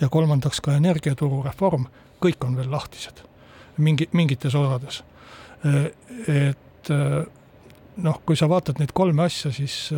[0.01, 1.87] ja kolmandaks ka energiaturu reform,
[2.19, 3.23] kõik on veel lahtised
[3.77, 5.03] mingi, mingites osades.
[6.27, 6.89] et
[7.97, 9.93] noh, kui sa vaatad neid kolme asja, siis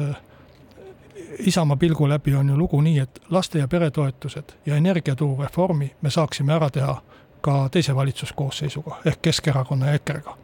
[1.39, 6.09] Isamaa pilgu läbi on ju lugu nii, et laste- ja peretoetused ja energiaturu reformi me
[6.09, 7.01] saaksime ära teha
[7.41, 10.37] ka teise valitsuskoosseisuga ehk Keskerakonna ja EKRE-ga.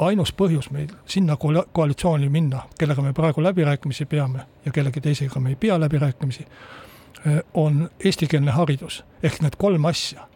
[0.00, 1.36] ainus põhjus meil sinna
[1.72, 6.46] koalitsiooni minna, kellega me praegu läbirääkimisi peame ja kellegi teisega me ei pea läbirääkimisi,
[7.54, 10.26] on eestikeelne haridus ehk need kolm asja.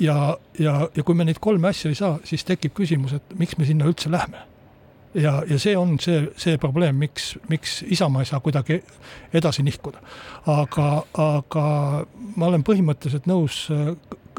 [0.00, 3.56] ja, ja, ja kui me neid kolme asja ei saa, siis tekib küsimus, et miks
[3.58, 4.51] me sinna üldse lähme
[5.14, 8.82] ja, ja see on see, see probleem, miks, miks Isamaa ei saa kuidagi
[9.34, 10.00] edasi nihkuda.
[10.46, 11.64] aga, aga
[12.36, 13.94] ma olen põhimõtteliselt nõus äh,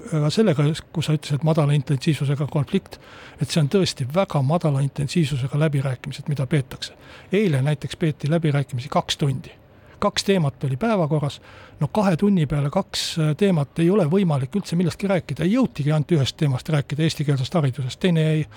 [0.09, 2.99] ka sellega, kus sa ütlesid, et madala intensiivsusega konflikt,
[3.41, 6.93] et see on tõesti väga madala intensiivsusega läbirääkimised, mida peetakse.
[7.31, 9.51] eile näiteks peeti läbirääkimisi kaks tundi.
[9.99, 11.41] kaks teemat oli päevakorras,
[11.79, 16.11] no kahe tunni peale kaks äh, teemat ei ole võimalik üldse millestki rääkida, jõutigi ainult
[16.11, 18.47] ühest teemast rääkida, eestikeelsest haridusest, teine jäi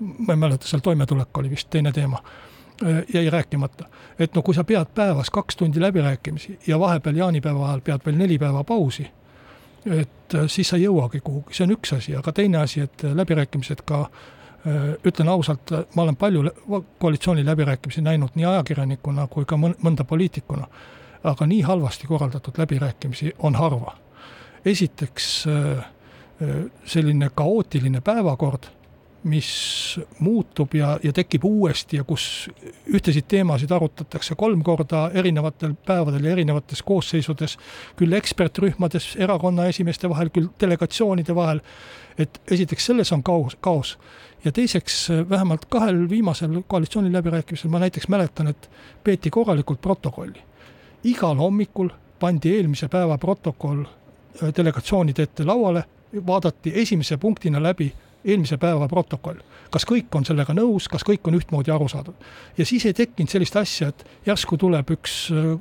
[0.00, 2.22] ma ei mäleta, seal toimetulek oli vist teine teema,
[3.14, 3.84] jäi rääkimata.
[4.18, 8.16] et no kui sa pead päevas kaks tundi läbirääkimisi ja vahepeal jaanipäeva ajal pead veel
[8.16, 9.10] neli päeva pausi,
[9.86, 13.84] et siis sa ei jõuagi kuhugi, see on üks asi, aga teine asi, et läbirääkimised
[13.84, 14.06] ka
[15.06, 16.44] ütlen ausalt, ma olen palju
[16.98, 20.66] koalitsiooni läbirääkimisi näinud nii ajakirjanikuna kui ka mõnda poliitikuna,
[21.24, 23.96] aga nii halvasti korraldatud läbirääkimisi on harva.
[24.64, 25.46] esiteks
[26.84, 28.68] selline kaootiline päevakord
[29.24, 32.48] mis muutub ja, ja tekib uuesti ja kus
[32.88, 37.58] ühtesid teemasid arutatakse kolm korda erinevatel päevadel ja erinevates koosseisudes,
[37.96, 41.60] küll ekspertrühmades, erakonna esimeeste vahel, küll delegatsioonide vahel.
[42.18, 43.98] et esiteks selles on kaos, kaos
[44.44, 48.70] ja teiseks vähemalt kahel viimasel koalitsiooniläbirääkimisel ma näiteks mäletan, et
[49.04, 50.42] peeti korralikult protokolli.
[51.04, 51.88] igal hommikul
[52.20, 55.84] pandi eelmise päeva protokoll äh, delegatsioonide ette lauale,
[56.26, 57.92] vaadati esimese punktina läbi
[58.24, 59.40] eelmise päeva protokoll.
[59.70, 62.14] kas kõik on sellega nõus, kas kõik on ühtmoodi aru saadud.
[62.58, 65.54] ja siis ei tekkinud sellist asja, et järsku tuleb üks äh,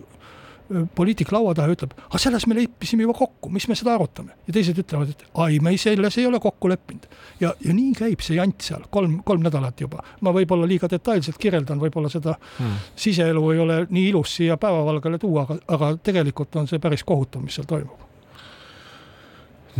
[0.96, 4.36] poliitik laua taha ja ütleb, aga selles me leppisime juba kokku, mis me seda arutame.
[4.48, 7.08] ja teised ütlevad, et ai, me ei, selles ei ole kokku leppinud.
[7.40, 10.04] ja, ja nii käib see jant seal kolm, kolm nädalat juba.
[10.22, 12.92] ma võib-olla liiga detailselt kirjeldan, võib-olla seda hmm.
[12.96, 17.44] siseelu ei ole nii ilus siia päevavalgele tuua, aga, aga tegelikult on see päris kohutav,
[17.46, 18.09] mis seal toimub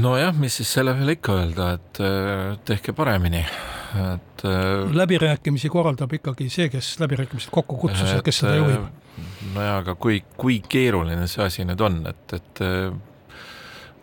[0.02, 4.46] nojah, mis siis selle peale ikka öelda, et äh, tehke paremini, et.
[4.46, 8.88] Äh, läbirääkimisi korraldab ikkagi see, kes läbirääkimised kokku kutsus ja kes seda juhib.
[8.88, 9.22] Äh,
[9.54, 12.64] nojah, aga kui, kui keeruline see asi nüüd on, et, et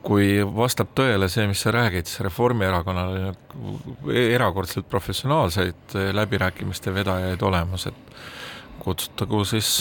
[0.06, 7.88] kui vastab tõele see, mis sa räägid, siis Reformierakonnal on erakordselt professionaalseid läbirääkimiste vedajaid olemas,
[7.90, 8.18] et
[8.84, 9.80] kutsutagu siis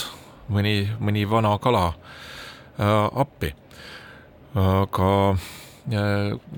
[0.49, 3.53] mõni, mõni vana kala äh, appi.
[4.55, 5.35] aga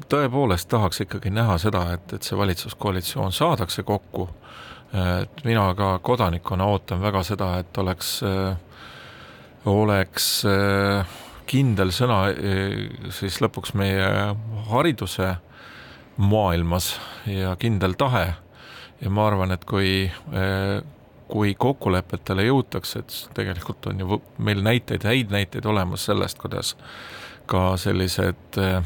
[0.10, 4.30] tõepoolest tahaks ikkagi näha seda, et, et see valitsuskoalitsioon saadakse kokku.
[5.22, 8.22] et mina ka kodanikuna ootan väga seda, et oleks,
[9.66, 10.28] oleks
[11.48, 12.22] kindel sõna
[13.12, 14.08] siis lõpuks meie
[14.72, 15.36] hariduse
[16.18, 16.94] maailmas
[17.26, 18.34] ja kindel tahe.
[19.02, 20.12] ja ma arvan, et kui,
[21.28, 26.76] kui kokkulepetele jõutakse, et tegelikult on ju meil näiteid, häid näiteid olemas sellest, kuidas
[27.48, 28.84] ka sellised äh,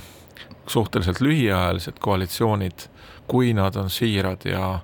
[0.71, 2.87] suhteliselt lühiajalised koalitsioonid,
[3.27, 4.79] kui nad on siirad ja,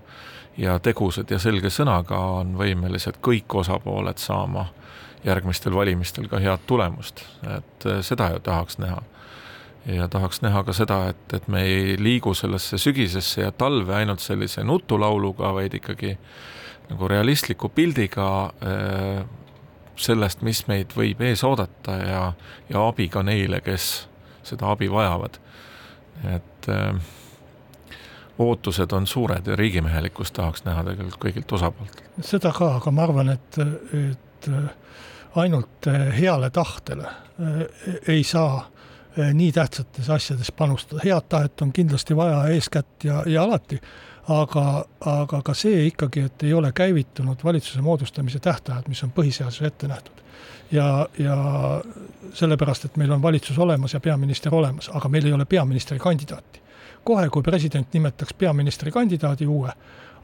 [0.57, 4.67] ja tegusad ja selge sõnaga, on võimelised kõik osapooled saama
[5.25, 7.23] järgmistel valimistel ka head tulemust,
[7.57, 9.01] et eh, seda ju tahaks näha.
[9.87, 14.19] ja tahaks näha ka seda, et, et me ei liigu sellesse sügisesse ja talve ainult
[14.19, 16.17] sellise nutulauluga, vaid ikkagi
[16.89, 18.27] nagu realistliku pildiga
[18.63, 19.25] äh,
[19.95, 22.21] sellest, mis meid võib ees oodata ja,
[22.69, 24.07] ja abiga neile, kes
[24.43, 25.39] seda abi vajavad
[26.23, 26.95] et äh,
[28.39, 32.09] ootused on suured ja riigimehelikkust tahaks näha tegelikult kõigilt osapooltelt.
[32.21, 33.59] seda ka, aga ma arvan, et,
[33.93, 34.69] et äh,
[35.35, 37.13] ainult äh, heale tahtele
[38.07, 38.65] ei saa
[39.33, 43.79] nii tähtsates asjades panustada, head tahet on kindlasti vaja eeskätt ja, ja alati,
[44.29, 49.67] aga, aga ka see ikkagi, et ei ole käivitunud valitsuse moodustamise tähtajad, mis on põhiseaduses
[49.67, 50.23] ette nähtud.
[50.71, 51.37] Ja, ja
[52.33, 56.61] sellepärast, et meil on valitsus olemas ja peaminister olemas, aga meil ei ole peaministri kandidaati.
[57.03, 59.71] kohe, kui president nimetaks peaministrikandidaadi uue,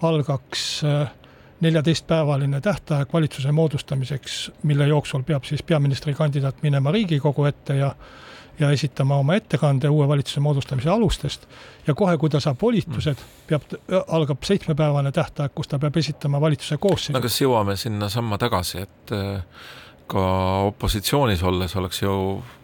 [0.01, 0.84] algaks
[1.63, 7.95] neljateistpäevaline tähtaeg valitsuse moodustamiseks, mille jooksul peab siis peaministrikandidaat minema Riigikogu ette ja
[8.63, 11.45] ja esitama oma ettekande uue valitsuse moodustamise alustest
[11.88, 16.80] ja kohe, kui ta saab volitused, peab, algab seitsmepäevane tähtaeg, kus ta peab esitama valitsuse
[16.82, 17.15] koosseisu.
[17.17, 19.63] no kas jõuame sinnasamma tagasi, et äh,
[20.12, 20.26] ka
[20.71, 22.17] opositsioonis olles oleks ju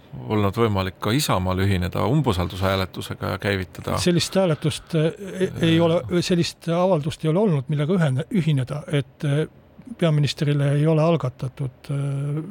[0.09, 3.97] olnud võimalik ka Isamaal ühineda umbusaldushääletusega ja käivitada.
[4.01, 9.29] sellist hääletust äh, ei, ei ole, sellist avaldust ei ole olnud, millega ühene, ühineda, et
[9.97, 11.97] peaministrile ei ole algatatud äh,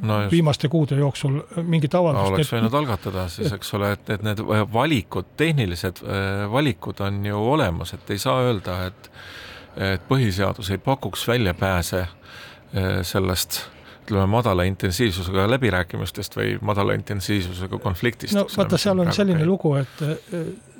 [0.03, 0.33] no just.
[0.33, 2.35] viimaste kuude jooksul mingit avaldust no,.
[2.35, 7.42] oleks võinud algatada siis, eks ole, et, et need valikud, tehnilised äh, valikud on ju
[7.55, 9.11] olemas, et ei saa öelda, et
[9.79, 12.09] et põhiseadus ei pakuks väljapääse äh,
[13.07, 13.61] sellest
[14.03, 18.35] ütleme, madala intensiivsusega läbirääkimistest või madala intensiivsusega konfliktist.
[18.35, 19.53] no vaata, seal on selline käib.
[19.53, 20.03] lugu, et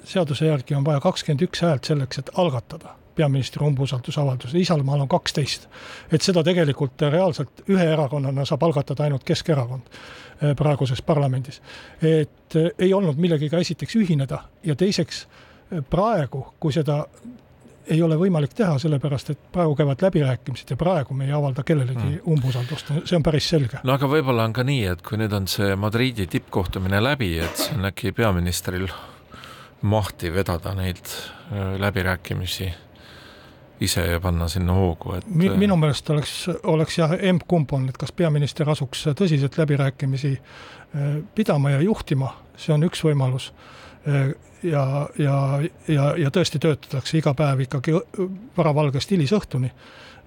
[0.09, 5.69] seaduse järgi on vaja kakskümmend üks häält selleks, et algatada peaministri umbusaldusavalduse, Isamaal on kaksteist.
[6.13, 11.61] et seda tegelikult reaalselt ühe erakonnana saab algatada ainult Keskerakond eh, praeguses parlamendis.
[12.03, 17.05] et eh, ei olnud millegiga esiteks ühineda ja teiseks eh, praegu, kui seda
[17.89, 22.05] ei ole võimalik teha, sellepärast et praegu käivad läbirääkimised ja praegu me ei avalda kellelegi
[22.05, 22.19] mm.
[22.35, 23.81] umbusaldust, see on päris selge.
[23.83, 27.57] no aga võib-olla on ka nii, et kui nüüd on see Madridi tippkohtumine läbi, et
[27.57, 28.89] siis on äkki peaministril
[29.83, 31.07] mahti vedada neid
[31.79, 32.69] läbirääkimisi
[33.81, 38.13] ise panna sinna hoogu, et Mi minu meelest oleks, oleks jah, emb-kumb on, et kas
[38.13, 43.53] peaminister asuks tõsiselt läbirääkimisi äh, pidama ja juhtima, see on üks võimalus,
[44.09, 44.85] äh, ja,
[45.19, 45.39] ja,
[45.89, 47.95] ja, ja tõesti töötatakse iga päev ikkagi
[48.57, 49.73] varavalgest hilisõhtuni.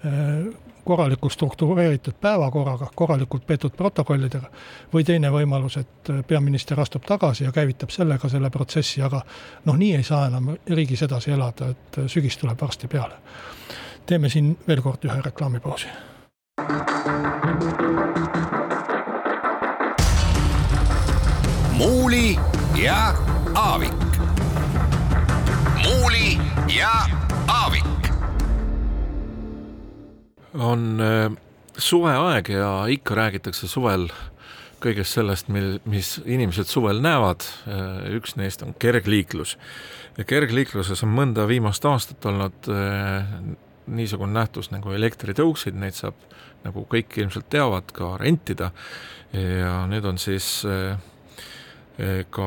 [0.05, 4.49] Äh, korralikult struktureeritud päevakorraga, korralikult peetud protokollidega,
[4.93, 9.21] või teine võimalus, et peaminister astub tagasi ja käivitab sellega selle protsessi, aga
[9.65, 13.19] noh, nii ei saa enam riigis edasi elada, et sügis tuleb varsti peale.
[14.05, 15.87] teeme siin veel kord ühe reklaamipausi.
[21.77, 22.39] muuli
[22.83, 23.13] ja
[23.55, 23.93] Aavik.
[25.83, 26.37] muuli
[26.77, 27.20] ja
[30.53, 31.31] on äh,
[31.77, 34.09] suveaeg ja ikka räägitakse suvel
[34.81, 39.57] kõigest sellest, mil, mis inimesed suvel näevad, äh, üks neist on kergliiklus.
[40.17, 43.29] ja kergliikluses on mõnda viimast aastat olnud äh,
[43.87, 46.17] niisugune nähtus nagu elektritõuksid, neid saab,
[46.65, 48.71] nagu kõik ilmselt teavad, ka rentida.
[49.33, 50.63] Ja nüüd on siis
[52.31, 52.45] ka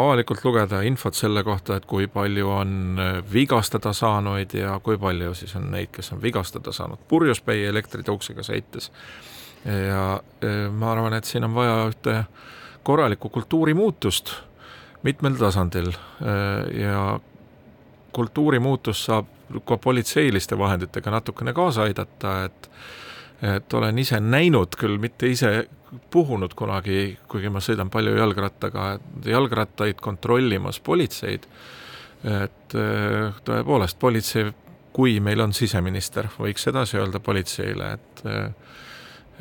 [0.00, 5.34] avalikult lugeda infot selle kohta, et kui palju on äh, vigastada saanuid ja kui palju
[5.34, 8.90] siis on neid, kes on vigastada saanud purjuspäi elektritõuksega sõites.
[9.64, 12.16] ja äh, ma arvan, et siin on vaja ühte
[12.84, 14.32] korralikku kultuurimuutust
[15.02, 17.20] mitmel tasandil äh, ja
[18.12, 19.26] kultuurimuutus saab
[19.66, 22.70] ka politseiliste vahenditega natukene kaasa aidata, et
[23.42, 25.66] et olen ise näinud, küll mitte ise
[26.10, 31.46] puhunud kunagi, kuigi ma sõidan palju jalgrattaga, jalgrattaid kontrollimas politseid,
[32.24, 34.48] et äh, tõepoolest, politsei,
[34.94, 38.48] kui meil on siseminister, võiks edasi öelda politseile, et äh,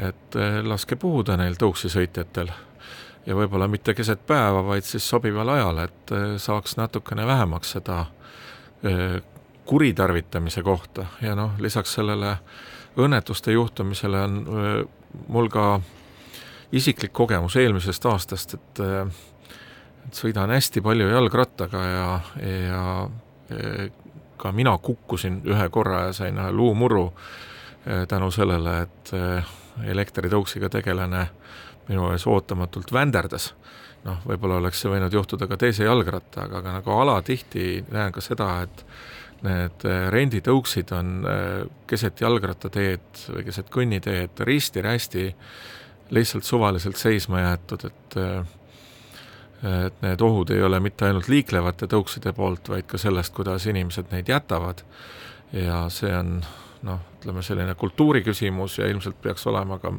[0.09, 2.47] et äh, laske puhuda neil tõuksisõitjatel
[3.27, 7.99] ja võib-olla mitte keset päeva, vaid siis sobival ajal, et saaks natukene vähemaks seda
[9.69, 11.05] kuritarvitamise kohta.
[11.21, 12.33] Ja noh, lisaks sellele
[12.97, 14.39] õnnetuste juhtumisele on
[15.27, 15.79] mul ka
[16.73, 18.83] isiklik kogemus eelmisest aastast, et
[20.03, 22.07] et sõidan hästi palju jalgrattaga ja,
[22.43, 22.81] ja
[24.37, 27.05] ka mina kukkusin ühe korra ja sain ühe luumurru
[27.87, 29.13] eh, tänu sellele, et
[29.93, 31.27] elektritõuksiga tegelane
[31.89, 33.53] minu ees ootamatult vänderdas.
[34.03, 38.49] noh, võib-olla oleks see võinud juhtuda ka teise jalgrattaga, aga nagu alatihti näen ka seda,
[38.65, 38.83] et
[39.43, 41.13] need eh, renditõuksid on
[41.87, 45.29] keset jalgrattateed või keset kõnniteed risti-rästi
[46.13, 48.19] lihtsalt suvaliselt seisma jäetud, et
[49.63, 54.11] et need ohud ei ole mitte ainult liiklevate tõukside poolt, vaid ka sellest, kuidas inimesed
[54.11, 54.83] neid jätavad
[55.55, 56.41] ja see on
[56.83, 59.93] noh, ütleme selline kultuuri küsimus ja ilmselt peaks olema ka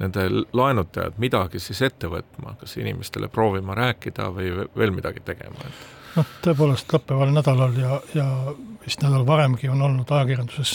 [0.00, 6.16] nende laenutajad midagi siis ette võtma, kas inimestele proovima rääkida või veel midagi tegema, et
[6.16, 8.26] noh, tõepoolest lõppeval nädalal ja, ja
[8.84, 10.74] vist nädal varemgi on olnud ajakirjanduses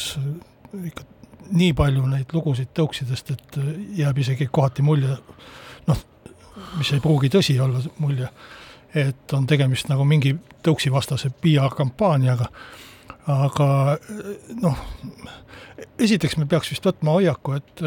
[0.85, 1.07] ikka
[1.55, 3.57] nii palju neid lugusid tõuksidest, et
[3.99, 5.17] jääb isegi kohati mulje,
[5.87, 6.05] noh,
[6.79, 8.29] mis ei pruugi tõsi olla, mulje,
[8.95, 10.33] et on tegemist nagu mingi
[10.65, 12.49] tõuksivastase PR-kampaaniaga,
[13.31, 13.67] aga
[14.61, 14.81] noh,
[15.99, 17.83] esiteks me peaks vist võtma hoiaku, et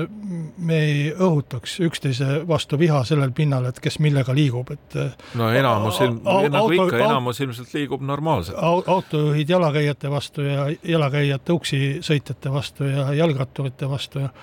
[0.58, 4.98] me ei õhutaks üksteise vastu viha sellel pinnal, et kes millega liigub, et
[5.38, 8.58] no enamus nagu ikka, enamus ilmselt liigub normaalselt.
[8.62, 14.34] autojuhid jalakäijate vastu ja jalakäijate uksisõitjate vastu ja jalgratturite vastu ja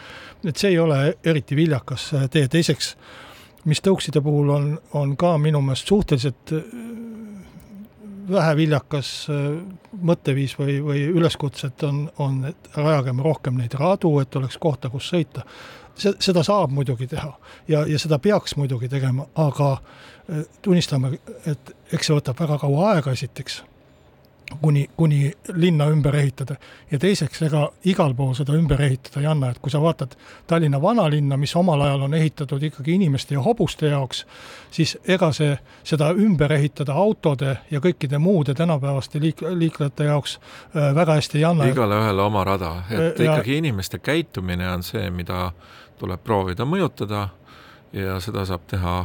[0.45, 2.95] et see ei ole eriti viljakas tee, teiseks
[3.65, 6.53] mis tõukside puhul on, on ka minu meelest suhteliselt
[8.31, 9.45] väheviljakas äh,
[10.01, 15.09] mõtteviis või, või üleskutsed on, on, et rajagem rohkem neid radu, et oleks kohta, kus
[15.13, 15.45] sõita.
[15.95, 17.31] see, seda saab muidugi teha
[17.67, 22.91] ja, ja seda peaks muidugi tegema, aga äh, tunnistame, et eks see võtab väga kaua
[22.95, 23.63] aega esiteks
[24.61, 26.55] kuni, kuni linna ümber ehitada.
[26.91, 30.15] ja teiseks, ega igal pool seda ümber ehitada ei anna, et kui sa vaatad
[30.47, 34.25] Tallinna vanalinna, mis omal ajal on ehitatud ikkagi inimeste ja hobuste jaoks,
[34.71, 40.95] siis ega see, seda ümber ehitada autode ja kõikide muude tänapäevaste liik-, liiklejate jaoks äh,
[40.95, 41.65] väga hästi ei anna.
[41.71, 45.51] igale ühele oma rada, et ja, ikkagi inimeste käitumine on see, mida
[45.99, 47.29] tuleb proovida mõjutada
[47.93, 48.97] ja seda saab teha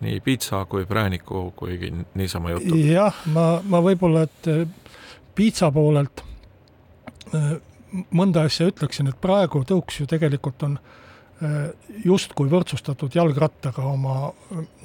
[0.00, 2.76] nii piitsa kui prääniku kui niisama jutu.
[2.76, 4.62] jah, ma, ma võib-olla, et äh,
[5.34, 6.24] piitsa poolelt
[7.34, 7.52] äh,
[8.10, 11.58] mõnda asja ütleksin, et praegu tõuks ju tegelikult on äh,
[12.04, 14.30] justkui võrdsustatud jalgrattaga oma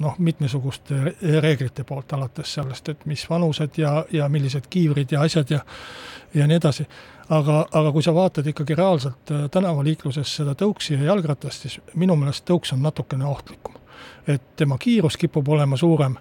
[0.02, 5.56] noh, mitmesuguste reeglite poolt, alates sellest, et mis vanused ja, ja millised kiivrid ja asjad
[5.56, 5.64] ja
[6.34, 6.84] ja nii edasi.
[7.32, 12.44] aga, aga kui sa vaatad ikkagi reaalselt tänavaliikluses seda tõuksi ja jalgratast, siis minu meelest
[12.44, 13.78] tõuks on natukene ohtlikum
[14.26, 16.16] et tema kiirus kipub olema suurem.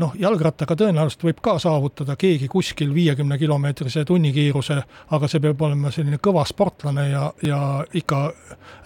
[0.00, 4.78] noh, jalgrattaga tõenäoliselt võib ka saavutada keegi kuskil viiekümne kilomeetrise tunnikiiruse,
[5.12, 7.58] aga see peab olema selline kõva sportlane ja, ja
[7.94, 8.22] ikka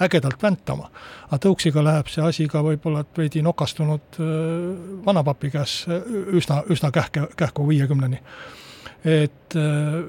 [0.02, 0.90] ägedalt väntama.
[1.28, 4.28] aga tõuksiga läheb see asi ka võib-olla veidi nokastunud äh,
[5.06, 5.84] vanapapi käes
[6.32, 8.20] üsna, üsna kähke, kähku viiekümneni.
[9.04, 10.02] et äh,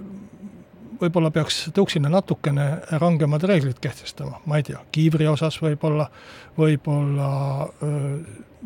[1.02, 2.66] võib-olla peaks tõuksile natukene
[3.02, 6.10] rangemad reeglid kehtestama, ma ei tea, kiivri osas võib-olla,
[6.58, 7.30] võib-olla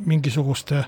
[0.10, 0.84] mingisuguste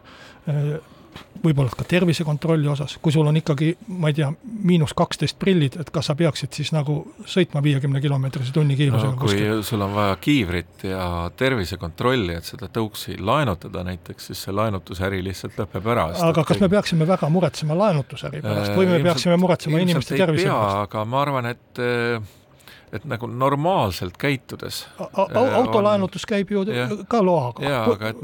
[1.41, 3.71] võib-olla ka tervisekontrolli osas, kui sul on ikkagi,
[4.01, 4.29] ma ei tea,
[4.67, 9.31] miinus kaksteist prillid, et kas sa peaksid siis nagu sõitma viiekümne kilomeetrise tunnikiirusega no, kui
[9.31, 9.63] kuskil?
[9.67, 11.05] sul on vaja kiivrit ja
[11.37, 16.09] tervisekontrolli, et seda tõuksi laenutada näiteks, siis see laenutusäri lihtsalt lõpeb ära.
[16.29, 20.49] aga kas me peaksime väga muretsema laenutusäri pärast või me ilmselt, peaksime muretsema inimeste tervise
[20.49, 20.85] pärast?
[20.85, 21.83] aga ma arvan, et
[22.91, 24.85] et nagu normaalselt käitudes
[25.55, 27.63] autolaenutus käib ju ja, ka loaga.
[27.63, 28.21] jaa, aga et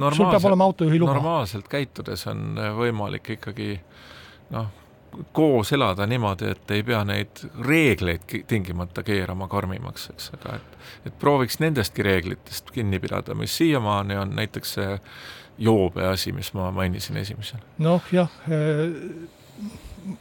[0.99, 1.13] luba.
[1.13, 3.79] normaalselt käitudes on võimalik ikkagi
[4.49, 4.67] noh,
[5.33, 10.75] koos elada niimoodi, et ei pea neid reegleid tingimata keerama karmimaks, eks, aga et
[11.07, 14.99] et prooviks nendestki reeglitest kinni pidada, mis siiamaani on näiteks see
[15.57, 17.63] joobe asi, mis ma mainisin esimesena.
[17.77, 18.91] noh jah, eh,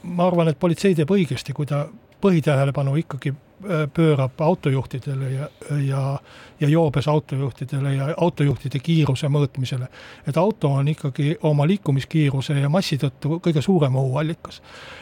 [0.03, 1.87] ma arvan, et politsei teeb õigesti, kui ta
[2.21, 3.46] põhitähelepanu ikkagi Äh,
[3.93, 5.47] pöörab autojuhtidele ja,
[5.81, 6.19] ja,
[6.59, 9.87] ja joobes autojuhtidele ja autojuhtide kiiruse mõõtmisele.
[10.27, 14.61] et auto on ikkagi oma liikumiskiiruse ja massi tõttu kõige suurem ohuallikas.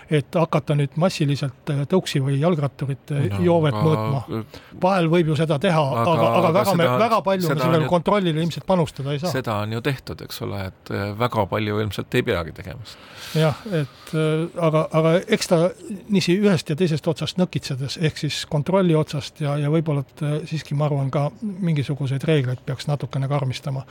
[0.09, 4.43] et hakata nüüd massiliselt äh, tõuksi või jalgratturite no, joovet aga, mõõtma,
[4.81, 7.87] vahel võib ju seda teha, aga, aga, aga väga seda, me, väga palju me sellele
[7.89, 9.31] kontrollile ilmselt panustada ei saa.
[9.31, 12.87] seda on ju tehtud, eks ole, et äh, väga palju ilmselt ei peagi tegema.
[13.35, 15.61] jah, et aga, aga eks ta
[16.07, 20.33] niiviisi ühest ja teisest otsast nõkitsedes, ehk siis kontrolli otsast ja, ja võib-olla, et äh,
[20.49, 23.85] siiski ma arvan, ka mingisuguseid reegleid peaks natukene karmistama.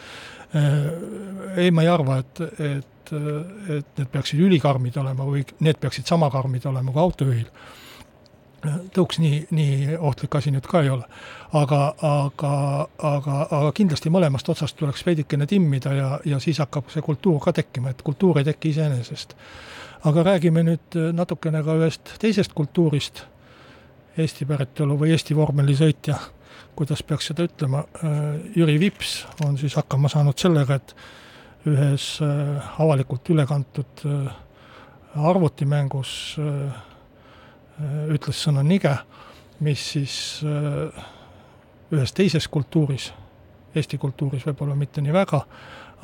[0.55, 0.77] Äh,
[1.65, 6.31] ei, ma ei arva, et, et, et need peaksid ülikarmid olema või need peaksid sama
[6.33, 7.49] karmid olema kui autojuhil.
[8.97, 11.05] tõuks nii, nii ohtlik asi nüüd ka ei ole.
[11.53, 12.55] aga, aga,
[12.99, 17.53] aga, aga kindlasti mõlemast otsast tuleks veidikene timmida ja, ja siis hakkab see kultuur ka
[17.53, 19.37] tekkima, et kultuur ei teki iseenesest
[20.05, 23.25] aga räägime nüüd natukene ka ühest teisest kultuurist
[24.15, 26.15] Eesti päritolu või Eesti vormelisõitja,
[26.79, 28.19] kuidas peaks seda ütlema, äh,
[28.55, 30.95] Jüri Vips on siis hakkama saanud sellega, et
[31.67, 34.29] ühes äh, avalikult üle kantud äh,
[35.15, 36.13] arvutimängus
[38.11, 38.91] ütles sõna nige,
[39.63, 43.09] mis siis ühes teises kultuuris,
[43.75, 45.41] Eesti kultuuris võib-olla mitte nii väga,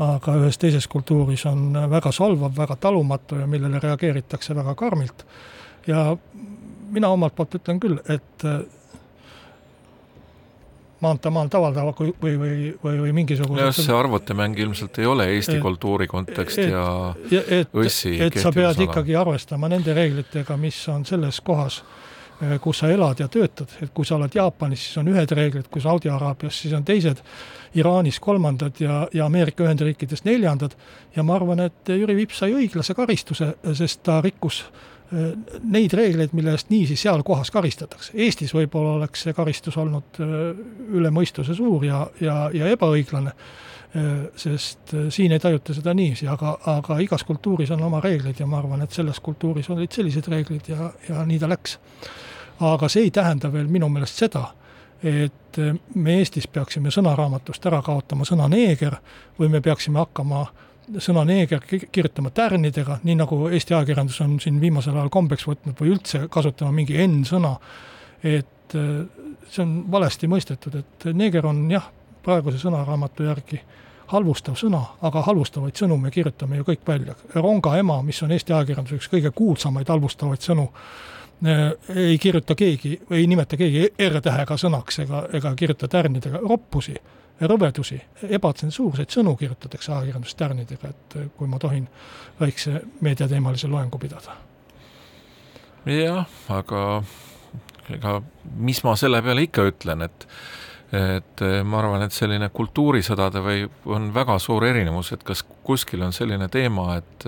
[0.02, 5.26] aga ühes teises kultuuris on väga solvav, väga talumatu ja millele reageeritakse väga karmilt.
[5.86, 6.16] ja
[6.90, 8.60] mina omalt poolt ütlen küll, et äh,
[11.00, 15.26] maantee maal tavaltava või, või, või, või, või mingisugune jah, see arvutimäng ilmselt ei ole
[15.36, 16.84] Eesti et, kultuuri kontekst et, ja,
[17.32, 21.80] et, õssi et sa pead ikkagi arvestama nende reeglitega, mis on selles kohas,
[22.42, 25.72] äh, kus sa elad ja töötad, et kui sa oled Jaapanis, siis on ühed reeglid,
[25.72, 27.24] kui Saudi Araabias, siis on teised,
[27.78, 30.72] Iraanis kolmandad ja, ja Ameerika Ühendriikides neljandad.
[31.14, 34.64] Ja ma arvan, et Jüri Vips sai õiglase karistuse, sest ta rikkus
[35.10, 38.12] neid reegleid, mille eest niiviisi seal kohas karistatakse.
[38.14, 43.34] Eestis võib-olla oleks see karistus olnud üle mõistuse suur ja, ja, ja ebaõiglane
[44.36, 48.60] sest siin ei tajuta seda niiviisi, aga, aga igas kultuuris on oma reeglid ja ma
[48.60, 51.78] arvan, et selles kultuuris olid sellised reeglid ja, ja nii ta läks.
[52.60, 54.44] aga see ei tähenda veel minu meelest seda,
[55.02, 55.58] et
[55.94, 59.00] me Eestis peaksime sõnaraamatust ära kaotama sõna neeger
[59.38, 60.44] või me peaksime hakkama
[60.98, 61.62] sõna neeger
[61.92, 66.72] kirjutama tärnidega, nii nagu Eesti ajakirjandus on siin viimasel ajal kombeks võtnud või üldse kasutama
[66.74, 67.54] mingi N-sõna,
[68.22, 71.86] et see on valesti mõistetud, et neeger on jah,
[72.24, 73.60] praeguse sõnaraamatu järgi
[74.10, 77.14] halvustav sõna, aga halvustavaid sõnu me kirjutame ju kõik välja.
[77.34, 80.68] ronga ema, mis on Eesti ajakirjanduse üks kõige kuulsamaid halvustavaid sõnu,
[81.46, 86.92] Äh, ei kirjuta keegi, ei nimeta keegi R-tähega sõnaks ega, ega kirjuta tärnidega, roppusi,
[87.40, 91.88] rõvedusi, ebatsensuurseid sõnu kirjutatakse ajakirjanduses tärnidega, et äh, kui ma tohin
[92.40, 94.36] väikse meediateemalise loengu pidada.
[95.86, 97.02] jah, aga
[97.90, 98.20] ega
[98.56, 100.26] mis ma selle peale ikka ütlen, et
[100.90, 106.02] et äh, ma arvan, et selline kultuurisõdade või on väga suur erinevus, et kas kuskil
[106.02, 107.26] on selline teema, et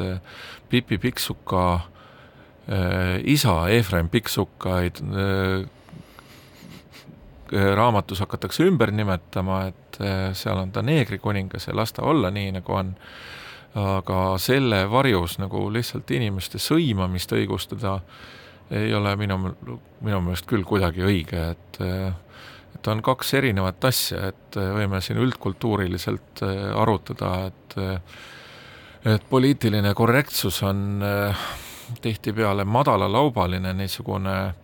[0.68, 5.68] Pipi Pikksuka äh, isa Efraim Pikksukaid äh, äh,
[7.52, 9.98] raamatus hakatakse ümber nimetama, et
[10.38, 12.94] seal on ta neegrikuningas ja las ta olla nii, nagu on,
[13.78, 17.98] aga selle varjus nagu lihtsalt inimeste sõimamist õigustada
[18.72, 19.36] ei ole minu,
[20.00, 21.82] minu meelest küll kuidagi õige, et
[22.72, 26.40] et on kaks erinevat asja, et võime siin üldkultuuriliselt
[26.80, 27.76] arutada, et
[29.04, 31.46] et poliitiline korrektsus on äh,
[32.00, 34.54] tihtipeale madalalaubaline niisugune,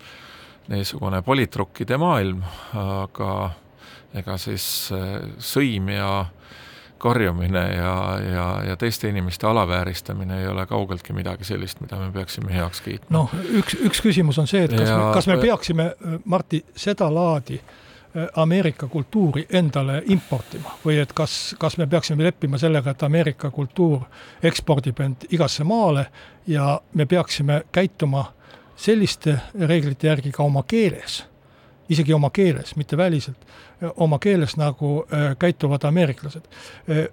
[0.68, 2.42] niisugune politrukide maailm,
[2.74, 3.50] aga
[4.16, 6.26] ega siis äh, sõim ja
[6.98, 7.94] karjumine ja,
[8.32, 13.12] ja, ja teiste inimeste alavääristamine ei ole kaugeltki midagi sellist, mida me peaksime heaks kiitma.
[13.14, 15.90] noh, üks, üks küsimus on see, et kas ja, me, kas me peaksime,
[16.24, 22.90] Martti, sedalaadi äh, Ameerika kultuuri endale importima või et kas, kas me peaksime leppima sellega,
[22.90, 24.02] et Ameerika kultuur
[24.42, 26.08] ekspordib end igasse maale
[26.46, 28.24] ja me peaksime käituma
[28.78, 31.22] selliste reeglite järgi ka oma keeles,
[31.90, 33.46] isegi oma keeles, mitte väliselt,
[33.96, 36.44] oma keeles, nagu äh, käituvad ameeriklased.
[36.90, 37.08] Äh,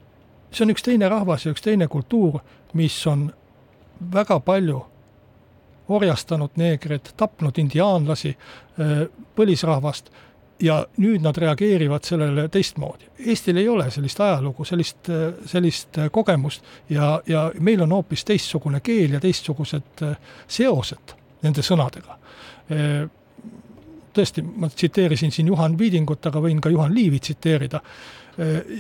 [0.52, 2.40] see on üks teine rahvas ja üks teine kultuur,
[2.74, 3.32] mis on
[4.14, 4.84] väga palju
[5.96, 8.94] orjastanud neegreid, tapnud indiaanlasi, äh,
[9.36, 10.14] põlisrahvast
[10.62, 13.10] ja nüüd nad reageerivad sellele teistmoodi.
[13.26, 15.10] Eestil ei ole sellist ajalugu, sellist,
[15.52, 20.06] sellist kogemust ja, ja meil on hoopis teistsugune keel ja teistsugused
[20.48, 22.18] seosed nende sõnadega.
[24.16, 27.82] Tõesti, ma tsiteerisin siin Juhan Viidingut, aga võin ka Juhan Liivi tsiteerida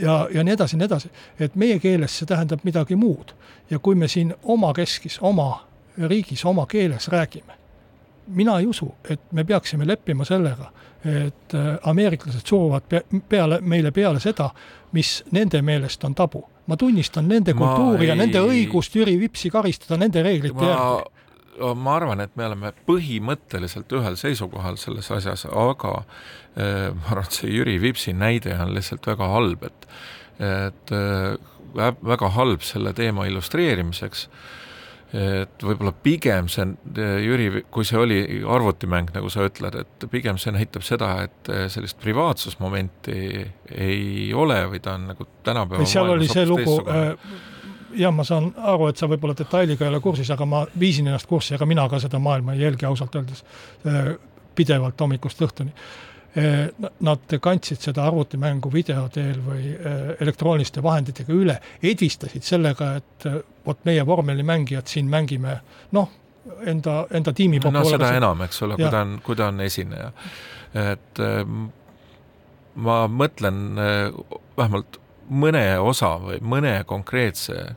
[0.02, 1.10] ja, ja nii edasi, nii edasi.
[1.40, 3.36] et meie keeles see tähendab midagi muud
[3.70, 5.66] ja kui me siin omakeskis, oma
[6.08, 7.54] riigis, oma keeles räägime,
[8.28, 10.72] mina ei usu, et me peaksime leppima sellega,
[11.06, 12.90] et äh, ameeriklased suruvad
[13.30, 14.50] peale, meile peale seda,
[14.92, 16.44] mis nende meelest on tabu.
[16.66, 18.10] ma tunnistan nende ma kultuuri ei...
[18.10, 20.70] ja nende õigust Jüri Vipsi karistada nende reeglite ma...
[20.70, 21.25] järgi
[21.76, 27.40] ma arvan, et me oleme põhimõtteliselt ühel seisukohal selles asjas, aga äh, ma arvan, et
[27.40, 29.90] see Jüri Vipsi näide on lihtsalt väga halb, et
[30.36, 31.36] et äh,
[32.04, 34.26] väga halb selle teema illustreerimiseks.
[34.28, 34.66] Äh,
[35.16, 36.66] et võib-olla pigem see,
[37.24, 42.00] Jüri, kui see oli arvutimäng, nagu sa ütled, et pigem see näitab seda, et sellist
[42.02, 43.20] privaatsusmomenti
[43.76, 47.14] ei ole või ta on nagu tänapäeva seal oli see lugu, äh,
[47.98, 51.30] jah, ma saan aru, et sa võib-olla detailiga ei ole kursis, aga ma viisin ennast
[51.30, 53.44] kurssi, ega mina ka seda maailma ei jälgi ausalt öeldes
[53.88, 54.16] äh,
[54.56, 55.74] pidevalt hommikust õhtuni.
[56.36, 56.66] Eh,
[57.08, 63.28] nad kandsid seda arvutimängu video teel või eh, elektrooniliste vahenditega üle, edvistasid sellega, et
[63.64, 65.54] vot meie vormelimängijad siin mängime
[65.96, 66.12] noh,
[66.68, 70.12] enda, enda tiimi no seda enam, eks ole, kui ta on, kui ta on esineja.
[70.76, 71.24] et
[72.76, 73.64] ma mõtlen
[74.60, 77.76] vähemalt mõne osa või mõne konkreetse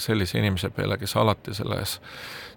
[0.00, 1.98] sellise inimese peale, kes alati selles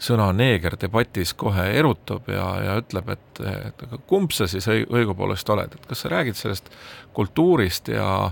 [0.04, 5.76] sõna neeger debatis kohe erutub ja, ja ütleb, et, et kumb sa siis õigupoolest oled,
[5.76, 6.72] et kas sa räägid sellest
[7.14, 8.32] kultuurist ja,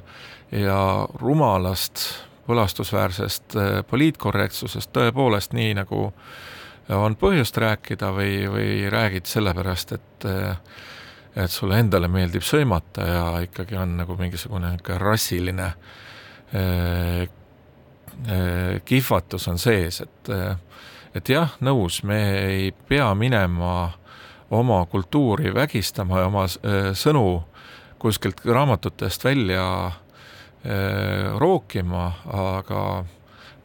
[0.55, 0.81] ja
[1.21, 2.05] rumalast
[2.47, 6.07] põlastusväärsest äh, poliitkorrektsusest tõepoolest nii, nagu
[6.91, 10.31] on põhjust rääkida või, või räägid sellepärast, et
[11.31, 16.01] et sulle endale meeldib sõimata ja ikkagi on nagu mingisugune niisugune rassiline äh,
[16.53, 17.29] Äh,
[18.85, 20.57] kihvatus on sees, et äh,
[21.15, 23.91] et jah, nõus, me ei pea minema
[24.51, 27.43] oma kultuuri vägistama ja oma äh, sõnu
[28.01, 29.65] kuskilt raamatutest välja
[31.41, 32.81] rookima, aga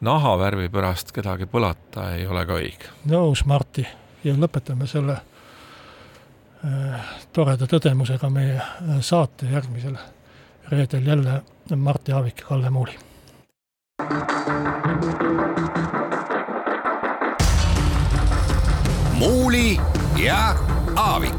[0.01, 2.91] nahavärvi pärast kedagi põlata ei ole ka õige.
[3.09, 3.87] nõus, Martti.
[4.23, 5.17] ja lõpetame selle
[6.65, 9.97] äh, toreda tõdemusega meie äh, saate järgmisel
[10.69, 11.41] reedel jälle
[11.75, 12.97] Mart Jaavik ja Kalle Muuli.
[19.13, 19.79] Muuli
[20.15, 20.55] ja
[20.95, 21.33] Aavik.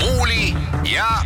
[0.00, 0.54] muuli
[0.92, 1.22] ja